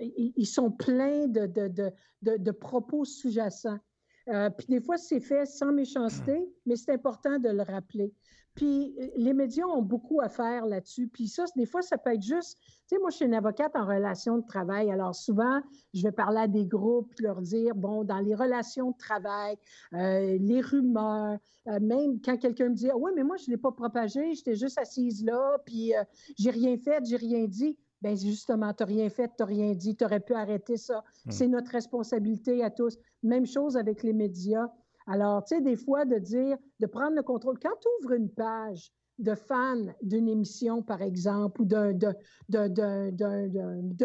[0.01, 1.92] ils, sont pleins de, de,
[2.22, 3.78] de propos sous-jacents.
[4.27, 8.12] Puis des fois, c'est fait sans méchanceté, mais c'est important de le rappeler.
[8.57, 11.07] Puis euh, les médias ont beaucoup à faire là-dessus.
[11.09, 13.77] Puis ça, des fois, ça peut être juste, tu sais, moi, je suis une avocate
[13.77, 14.91] en relation de travail.
[14.91, 15.61] Alors souvent,
[15.95, 19.57] je vais parler à des groupes, leur dire, bon, dans les relations de travail,
[19.93, 23.57] euh, les rumeurs, euh, même quand quelqu'un me dit, ah, oui, mais moi, je ne
[23.57, 25.93] l'ai pas propagé, j'étais juste assise là, puis
[26.39, 27.79] j'ai rien fait, j'ai rien dit.
[28.03, 31.03] Bien, justement, tu n'as rien fait, tu n'as rien dit, tu aurais pu arrêter ça.
[31.24, 31.30] Hmm.
[31.30, 32.99] C'est notre responsabilité à tous.
[33.22, 34.68] Même chose avec les médias.
[35.07, 37.59] Alors, tu sais, des fois, de dire, de prendre le contrôle.
[37.59, 41.92] Quand tu ouvres une page de fans d'une émission, par exemple, ou d'un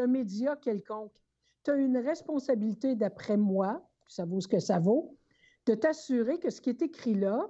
[0.07, 1.11] média quelconque,
[1.63, 5.17] tu as une responsabilité, d'après moi, ça vaut ce que ça vaut,
[5.65, 7.49] de t'assurer que ce qui est écrit là,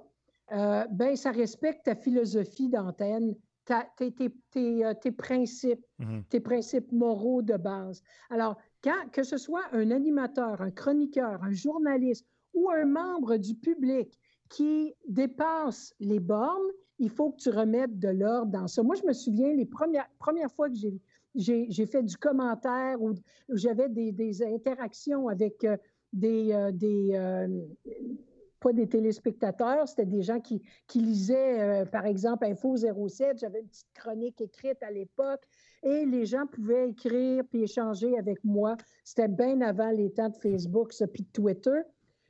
[0.52, 3.34] euh, ben, ça respecte ta philosophie d'antenne,
[3.64, 6.24] tes, tes, euh, tes, principes, mm-hmm.
[6.28, 8.02] tes principes moraux de base.
[8.30, 13.54] Alors, quand, que ce soit un animateur, un chroniqueur, un journaliste ou un membre du
[13.54, 18.82] public qui dépasse les bornes, il faut que tu remettes de l'ordre dans ça.
[18.82, 20.76] Moi, je me souviens les premières, premières fois que
[21.34, 23.14] j'ai fait du commentaire ou
[23.48, 25.76] j'avais des, interactions avec euh,
[26.12, 27.48] des, euh, des euh,
[28.62, 33.38] pas des téléspectateurs, c'était des gens qui, qui lisaient, par exemple, Info 07.
[33.38, 35.42] J'avais une petite chronique écrite à l'époque
[35.82, 38.76] et les gens pouvaient écrire puis échanger avec moi.
[39.04, 41.80] C'était bien avant les temps de Facebook, ça, puis de Twitter.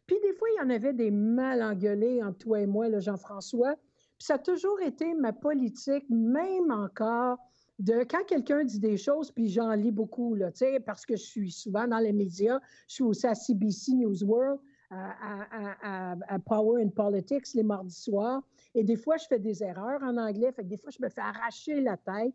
[0.07, 3.01] Puis des fois, il y en avait des mal engueulés entre toi et moi, le
[3.01, 3.74] Jean-François.
[4.18, 7.39] Puis ça a toujours été ma politique, même encore,
[7.78, 10.51] de quand quelqu'un dit des choses, puis j'en lis beaucoup, là,
[10.85, 14.61] parce que je suis souvent dans les médias, je suis aussi à CBC News World,
[14.93, 18.43] à, Power and Politics les mardis soirs,
[18.74, 21.09] et des fois, je fais des erreurs en anglais, fait que des fois, je me
[21.09, 22.34] fais arracher la tête.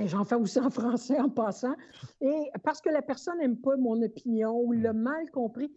[0.00, 1.74] et j'en fais aussi en français en passant,
[2.20, 5.72] et parce que la personne n'aime pas mon opinion ou l'a mal compris,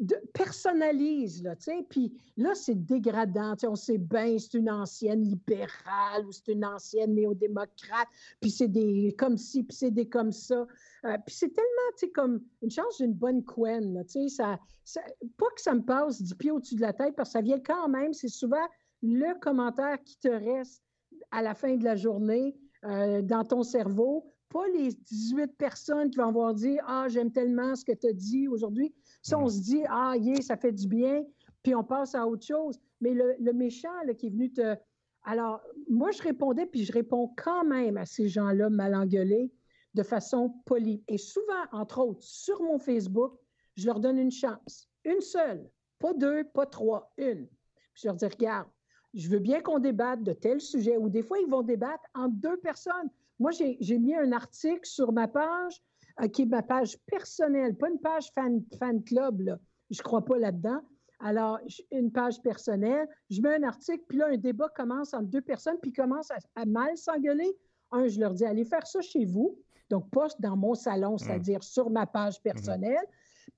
[0.00, 4.54] de, personnalise, là, tu sais, puis là, c'est dégradant, tu sais, on sait bien, c'est
[4.54, 8.08] une ancienne libérale ou c'est une ancienne néo-démocrate,
[8.40, 10.66] puis c'est des comme ci, puis c'est des comme ça.
[11.04, 14.44] Euh, puis c'est tellement, tu sais, comme une chance d'une bonne couenne, tu sais,
[14.84, 15.04] ça,
[15.36, 17.60] pas que ça me passe du pied au-dessus de la tête, parce que ça vient
[17.60, 18.66] quand même, c'est souvent
[19.02, 20.82] le commentaire qui te reste
[21.30, 26.18] à la fin de la journée euh, dans ton cerveau, pas les 18 personnes qui
[26.18, 28.94] vont avoir dit Ah, j'aime tellement ce que tu as dit aujourd'hui.
[29.34, 31.24] On se dit Ah, yeah, ça fait du bien,
[31.62, 32.78] puis on passe à autre chose.
[33.00, 34.76] Mais le, méchant qui est venu te.
[35.24, 39.52] Alors, moi, je répondais, puis je réponds quand même à ces gens-là mal engueulés
[39.94, 41.02] de façon polie.
[41.08, 43.34] Et souvent, entre autres, sur mon Facebook,
[43.74, 44.88] je leur donne une chance.
[45.04, 45.68] Une seule.
[45.98, 47.46] Pas deux, pas trois, une.
[47.46, 48.68] Puis je leur dis Regarde,
[49.14, 52.34] je veux bien qu'on débatte de tel sujet, ou des fois, ils vont débattre entre
[52.36, 53.10] deux personnes.
[53.38, 55.82] Moi, j'ai mis un article sur ma page,
[56.26, 59.58] qui est ma page personnelle, pas une page fan, fan club, là.
[59.90, 60.80] Je ne crois pas là-dedans.
[61.20, 61.58] Alors,
[61.90, 65.78] une page personnelle, je mets un article, puis là, un débat commence entre deux personnes,
[65.80, 67.56] puis commence à, mal s'engueuler.
[67.90, 69.58] Un, je leur dis, allez faire ça chez vous,
[69.90, 71.18] donc pas dans mon salon, mmh.
[71.18, 73.06] c'est-à-dire sur ma page mmh personnelle.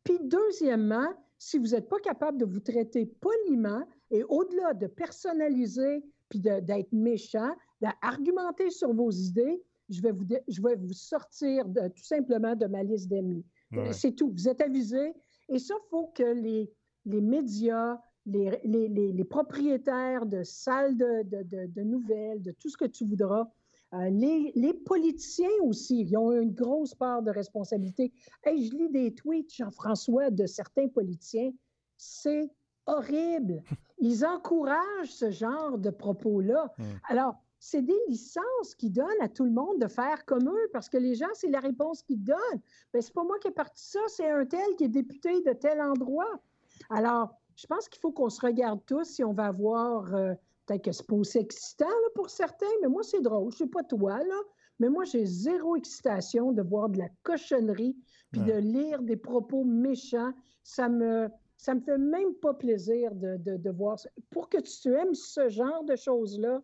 [0.04, 1.08] Puis deuxièmement,
[1.38, 6.92] si vous n'êtes pas capable de vous traiter poliment et au-delà de personnaliser puis d'être
[6.92, 7.50] méchant,
[7.80, 9.61] d'argumenter sur vos idées,
[9.91, 13.45] je vais vous, je vais vous sortir de, tout simplement de ma liste d'amis.
[13.93, 14.32] C'est tout.
[14.32, 15.12] Vous êtes avisés.
[15.49, 16.72] Et ça, il faut que les,
[17.05, 22.84] les médias, les, les, les, propriétaires de salles de, de, nouvelles, de tout ce que
[22.84, 23.49] tu voudras,
[23.95, 28.12] euh, les, politiciens aussi, ils ont une grosse part de responsabilité.
[28.45, 31.51] Hey, je lis des tweets, Jean-François, de certains politiciens.
[31.97, 32.49] C'est
[32.86, 33.62] horrible.
[33.99, 36.72] Ils encouragent ce genre de propos-là.
[37.09, 40.88] Alors, c'est des licences qui donnent à tout le monde de faire comme eux, parce
[40.88, 42.61] que les gens, c'est la réponse qu'ils donnent.
[42.94, 45.52] Mais c'est pas moi qui ai parti ça, c'est un tel qui est député de
[45.52, 46.40] tel endroit.
[46.88, 50.32] Alors, je pense qu'il faut qu'on se regarde tous si on va avoir, euh,
[50.64, 51.84] peut-être que c'est pas aussi excitant
[52.14, 53.52] pour certains, mais moi, c'est drôle.
[53.52, 54.40] Je sais pas toi, là,
[54.78, 57.94] mais moi, j'ai zéro excitation de voir de la cochonnerie,
[58.32, 60.32] puis de lire des propos méchants.
[60.62, 64.08] Ça me, ça me fait même pas plaisir de, de, de voir ça.
[64.30, 66.62] Pour que tu aimes ce genre de choses-là,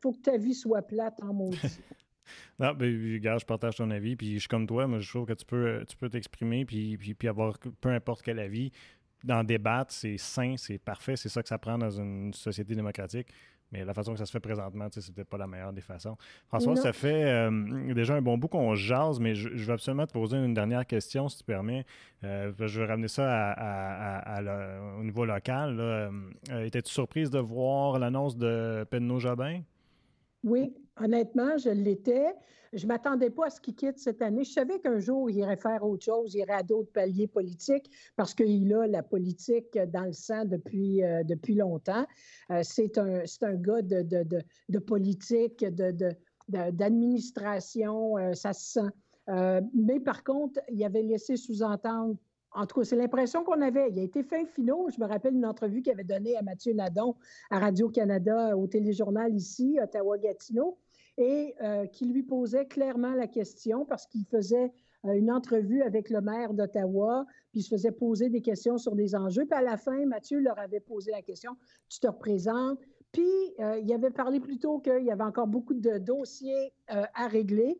[0.00, 1.58] faut que ta vie soit plate en maudit.
[2.58, 5.26] non, ben, regarde, je partage ton avis, puis je suis comme toi, moi, je trouve
[5.26, 8.72] que tu peux tu peux t'exprimer, puis, puis, puis, avoir peu importe quel avis.
[9.22, 13.28] D'en débattre, c'est sain, c'est parfait, c'est ça que ça prend dans une société démocratique.
[13.72, 16.16] Mais la façon que ça se fait présentement, c'est peut-être pas la meilleure des façons.
[16.48, 20.12] François, ça fait euh, déjà un bon bout qu'on jase, mais je, veux absolument te
[20.12, 21.84] poser une dernière question, si tu permets.
[22.24, 23.54] Euh, je vais ramener ça
[24.98, 25.76] au niveau local.
[25.78, 26.10] Euh,
[26.64, 29.60] étais-tu surprise de voir l'annonce de Penno Jobin?
[30.42, 32.34] Oui, honnêtement, je l'étais.
[32.72, 34.44] Je m'attendais pas à ce qu'il quitte cette année.
[34.44, 37.90] Je savais qu'un jour, il irait faire autre chose, il irait à d'autres paliers politiques
[38.16, 42.06] parce qu'il a la politique dans le sang depuis, euh, depuis longtemps.
[42.50, 44.38] Euh, c'est un, un gars de, de, de,
[44.68, 45.64] de politique,
[46.48, 48.88] d'administration, euh, ça se sent.
[49.74, 52.16] mais par contre, il avait laissé sous-entendre
[52.52, 53.90] en tout cas, c'est l'impression qu'on avait.
[53.90, 54.88] Il a été fin finaux.
[54.94, 57.14] Je me rappelle une entrevue qu'il avait donnée à Mathieu Nadon
[57.50, 60.76] à Radio-Canada au téléjournal ici, Ottawa-Gatineau,
[61.16, 64.72] et euh, qui lui posait clairement la question parce qu'il faisait
[65.04, 68.96] euh, une entrevue avec le maire d'Ottawa, puis il se faisait poser des questions sur
[68.96, 69.44] des enjeux.
[69.44, 71.52] Puis à la fin, Mathieu leur avait posé la question
[71.88, 72.80] Tu te représentes
[73.12, 73.22] Puis
[73.60, 77.78] euh, il avait parlé plutôt qu'il y avait encore beaucoup de dossiers à régler.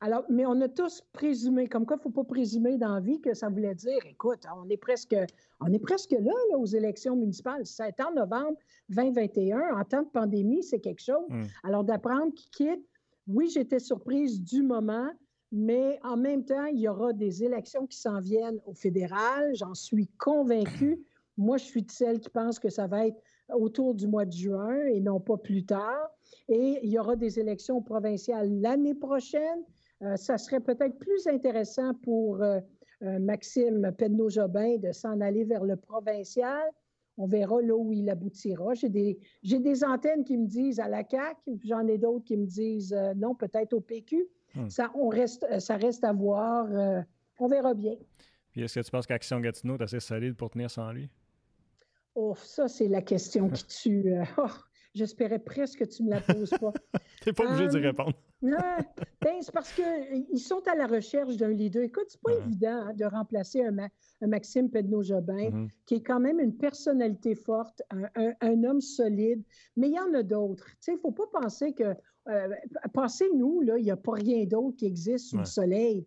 [0.00, 3.00] Alors, mais on a tous présumé, comme quoi il ne faut pas présumer dans la
[3.00, 5.16] vie que ça voulait dire, écoute, on est presque,
[5.60, 7.64] on est presque là, aux élections municipales.
[7.64, 8.58] C'est en novembre
[8.90, 11.24] 2021, en temps de pandémie, c'est quelque chose.
[11.30, 11.44] Hmm.
[11.64, 12.86] Alors, d'apprendre qu'il quitte,
[13.26, 15.10] oui, j'étais surprise du moment,
[15.50, 19.74] mais en même temps, il y aura des élections qui s'en viennent au fédéral, j'en
[19.74, 21.00] suis convaincue.
[21.38, 23.20] Moi, je suis de celle qui pense que ça va être
[23.54, 26.10] autour du mois de juin et non pas plus tard.
[26.48, 29.62] Et il y aura des élections provinciales l'année prochaine.
[30.02, 32.60] Euh, ça serait peut-être plus intéressant pour euh,
[33.02, 36.62] euh, Maxime Penneau-Jobin de s'en aller vers le provincial.
[37.18, 38.74] On verra là où il aboutira.
[38.74, 42.36] J'ai des, j'ai des antennes qui me disent à la CAC, j'en ai d'autres qui
[42.36, 44.26] me disent non, peut-être au PQ.
[44.54, 44.68] Hmm.
[44.68, 46.68] Ça, on reste, ça reste à voir.
[47.38, 47.94] on verra bien.
[48.52, 51.08] Puis est-ce que tu penses qu'Action Gatineau est assez solide pour tenir sans lui?
[52.14, 54.14] Oh, ça, c'est la question qui tue.
[54.36, 54.46] Oh,
[54.96, 56.72] J'espérais presque que tu ne me la poses pas.
[57.22, 58.14] tu n'es pas obligé d'y euh, répondre.
[58.42, 58.56] non,
[59.20, 61.82] ben, c'est parce qu'ils sont à la recherche d'un leader.
[61.82, 63.76] Écoute, c'est pas évident hein, de remplacer un,
[64.26, 65.68] Maxime Pedno-Jobin, mm-hmm.
[65.84, 69.42] qui est quand même une personnalité forte, un, homme solide,
[69.76, 70.66] mais il y en a d'autres.
[70.88, 71.94] Il ne faut pas penser que
[72.28, 72.48] euh,
[72.92, 76.04] passez-nous, il n'y a pas rien d'autre qui existe sous le soleil.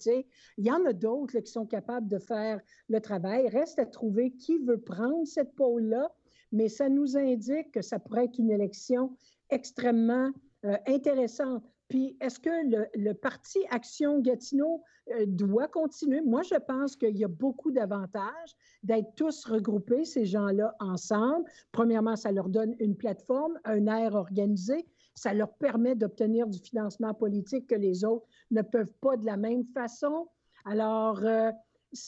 [0.58, 2.60] Il y en a d'autres qui sont capables de faire
[2.90, 3.48] le travail.
[3.50, 6.12] Reste à trouver qui veut prendre cette pôle-là,
[6.52, 9.16] mais ça nous indique que ça pourrait être une élection
[9.50, 10.32] extrêmement
[10.66, 11.64] euh, intéressante.
[11.90, 12.50] Puis, est-ce que
[12.94, 16.22] le, parti Action Gatineau euh, doit continuer?
[16.22, 21.46] Moi, je pense qu'il y a beaucoup d'avantages d'être tous regroupés, ces gens-là, ensemble.
[21.72, 24.86] Premièrement, ça leur donne une plateforme, un air organisé.
[25.16, 29.36] Ça leur permet d'obtenir du financement politique que les autres ne peuvent pas de la
[29.36, 30.28] même façon.
[30.66, 31.52] Alors, euh,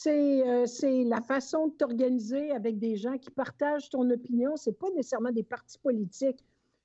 [0.06, 4.56] euh, c'est la façon de t'organiser avec des gens qui partagent ton opinion.
[4.56, 6.44] Ce n'est pas nécessairement des partis politiques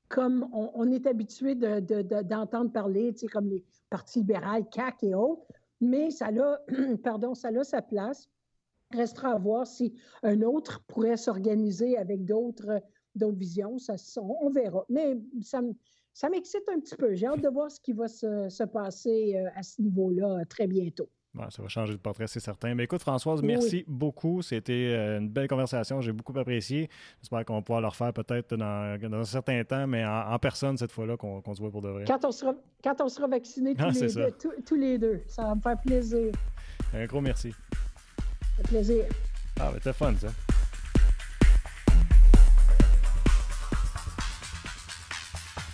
[0.09, 5.45] comme on, est habitué d'entendre parler, comme les partis libéraux, CAC et autres,
[5.81, 8.29] mais ça a, sa place.
[8.91, 9.93] Restera à voir si
[10.23, 12.81] un autre pourrait s'organiser avec d'autres
[13.15, 13.75] visions.
[14.15, 14.85] On, verra.
[14.87, 17.13] Mais ça, m'excite un petit peu.
[17.13, 20.67] J'ai hâte de voir ce qui va se, se passer euh, à ce niveau-là très
[20.67, 21.09] bientôt
[21.49, 22.73] ça va changer de portrait, c'est certain.
[22.75, 24.41] Mais écoute, Françoise, merci beaucoup.
[24.41, 26.01] C'était euh, une belle conversation.
[26.01, 26.89] J'ai beaucoup apprécié.
[27.21, 30.91] J'espère qu'on va pouvoir le refaire peut-être dans, un certain temps, mais en, personne cette
[30.91, 32.05] fois-là, qu'on se voit pour de vrai.
[32.05, 32.53] Quand on sera,
[32.83, 34.35] quand on sera vaccinés tous, ah, les deux,
[34.65, 36.31] tous, les deux, ça va me faire plaisir.
[36.93, 37.53] Un gros merci.
[38.59, 39.05] Un plaisir.
[39.59, 40.29] Ah, c'était fun, ça.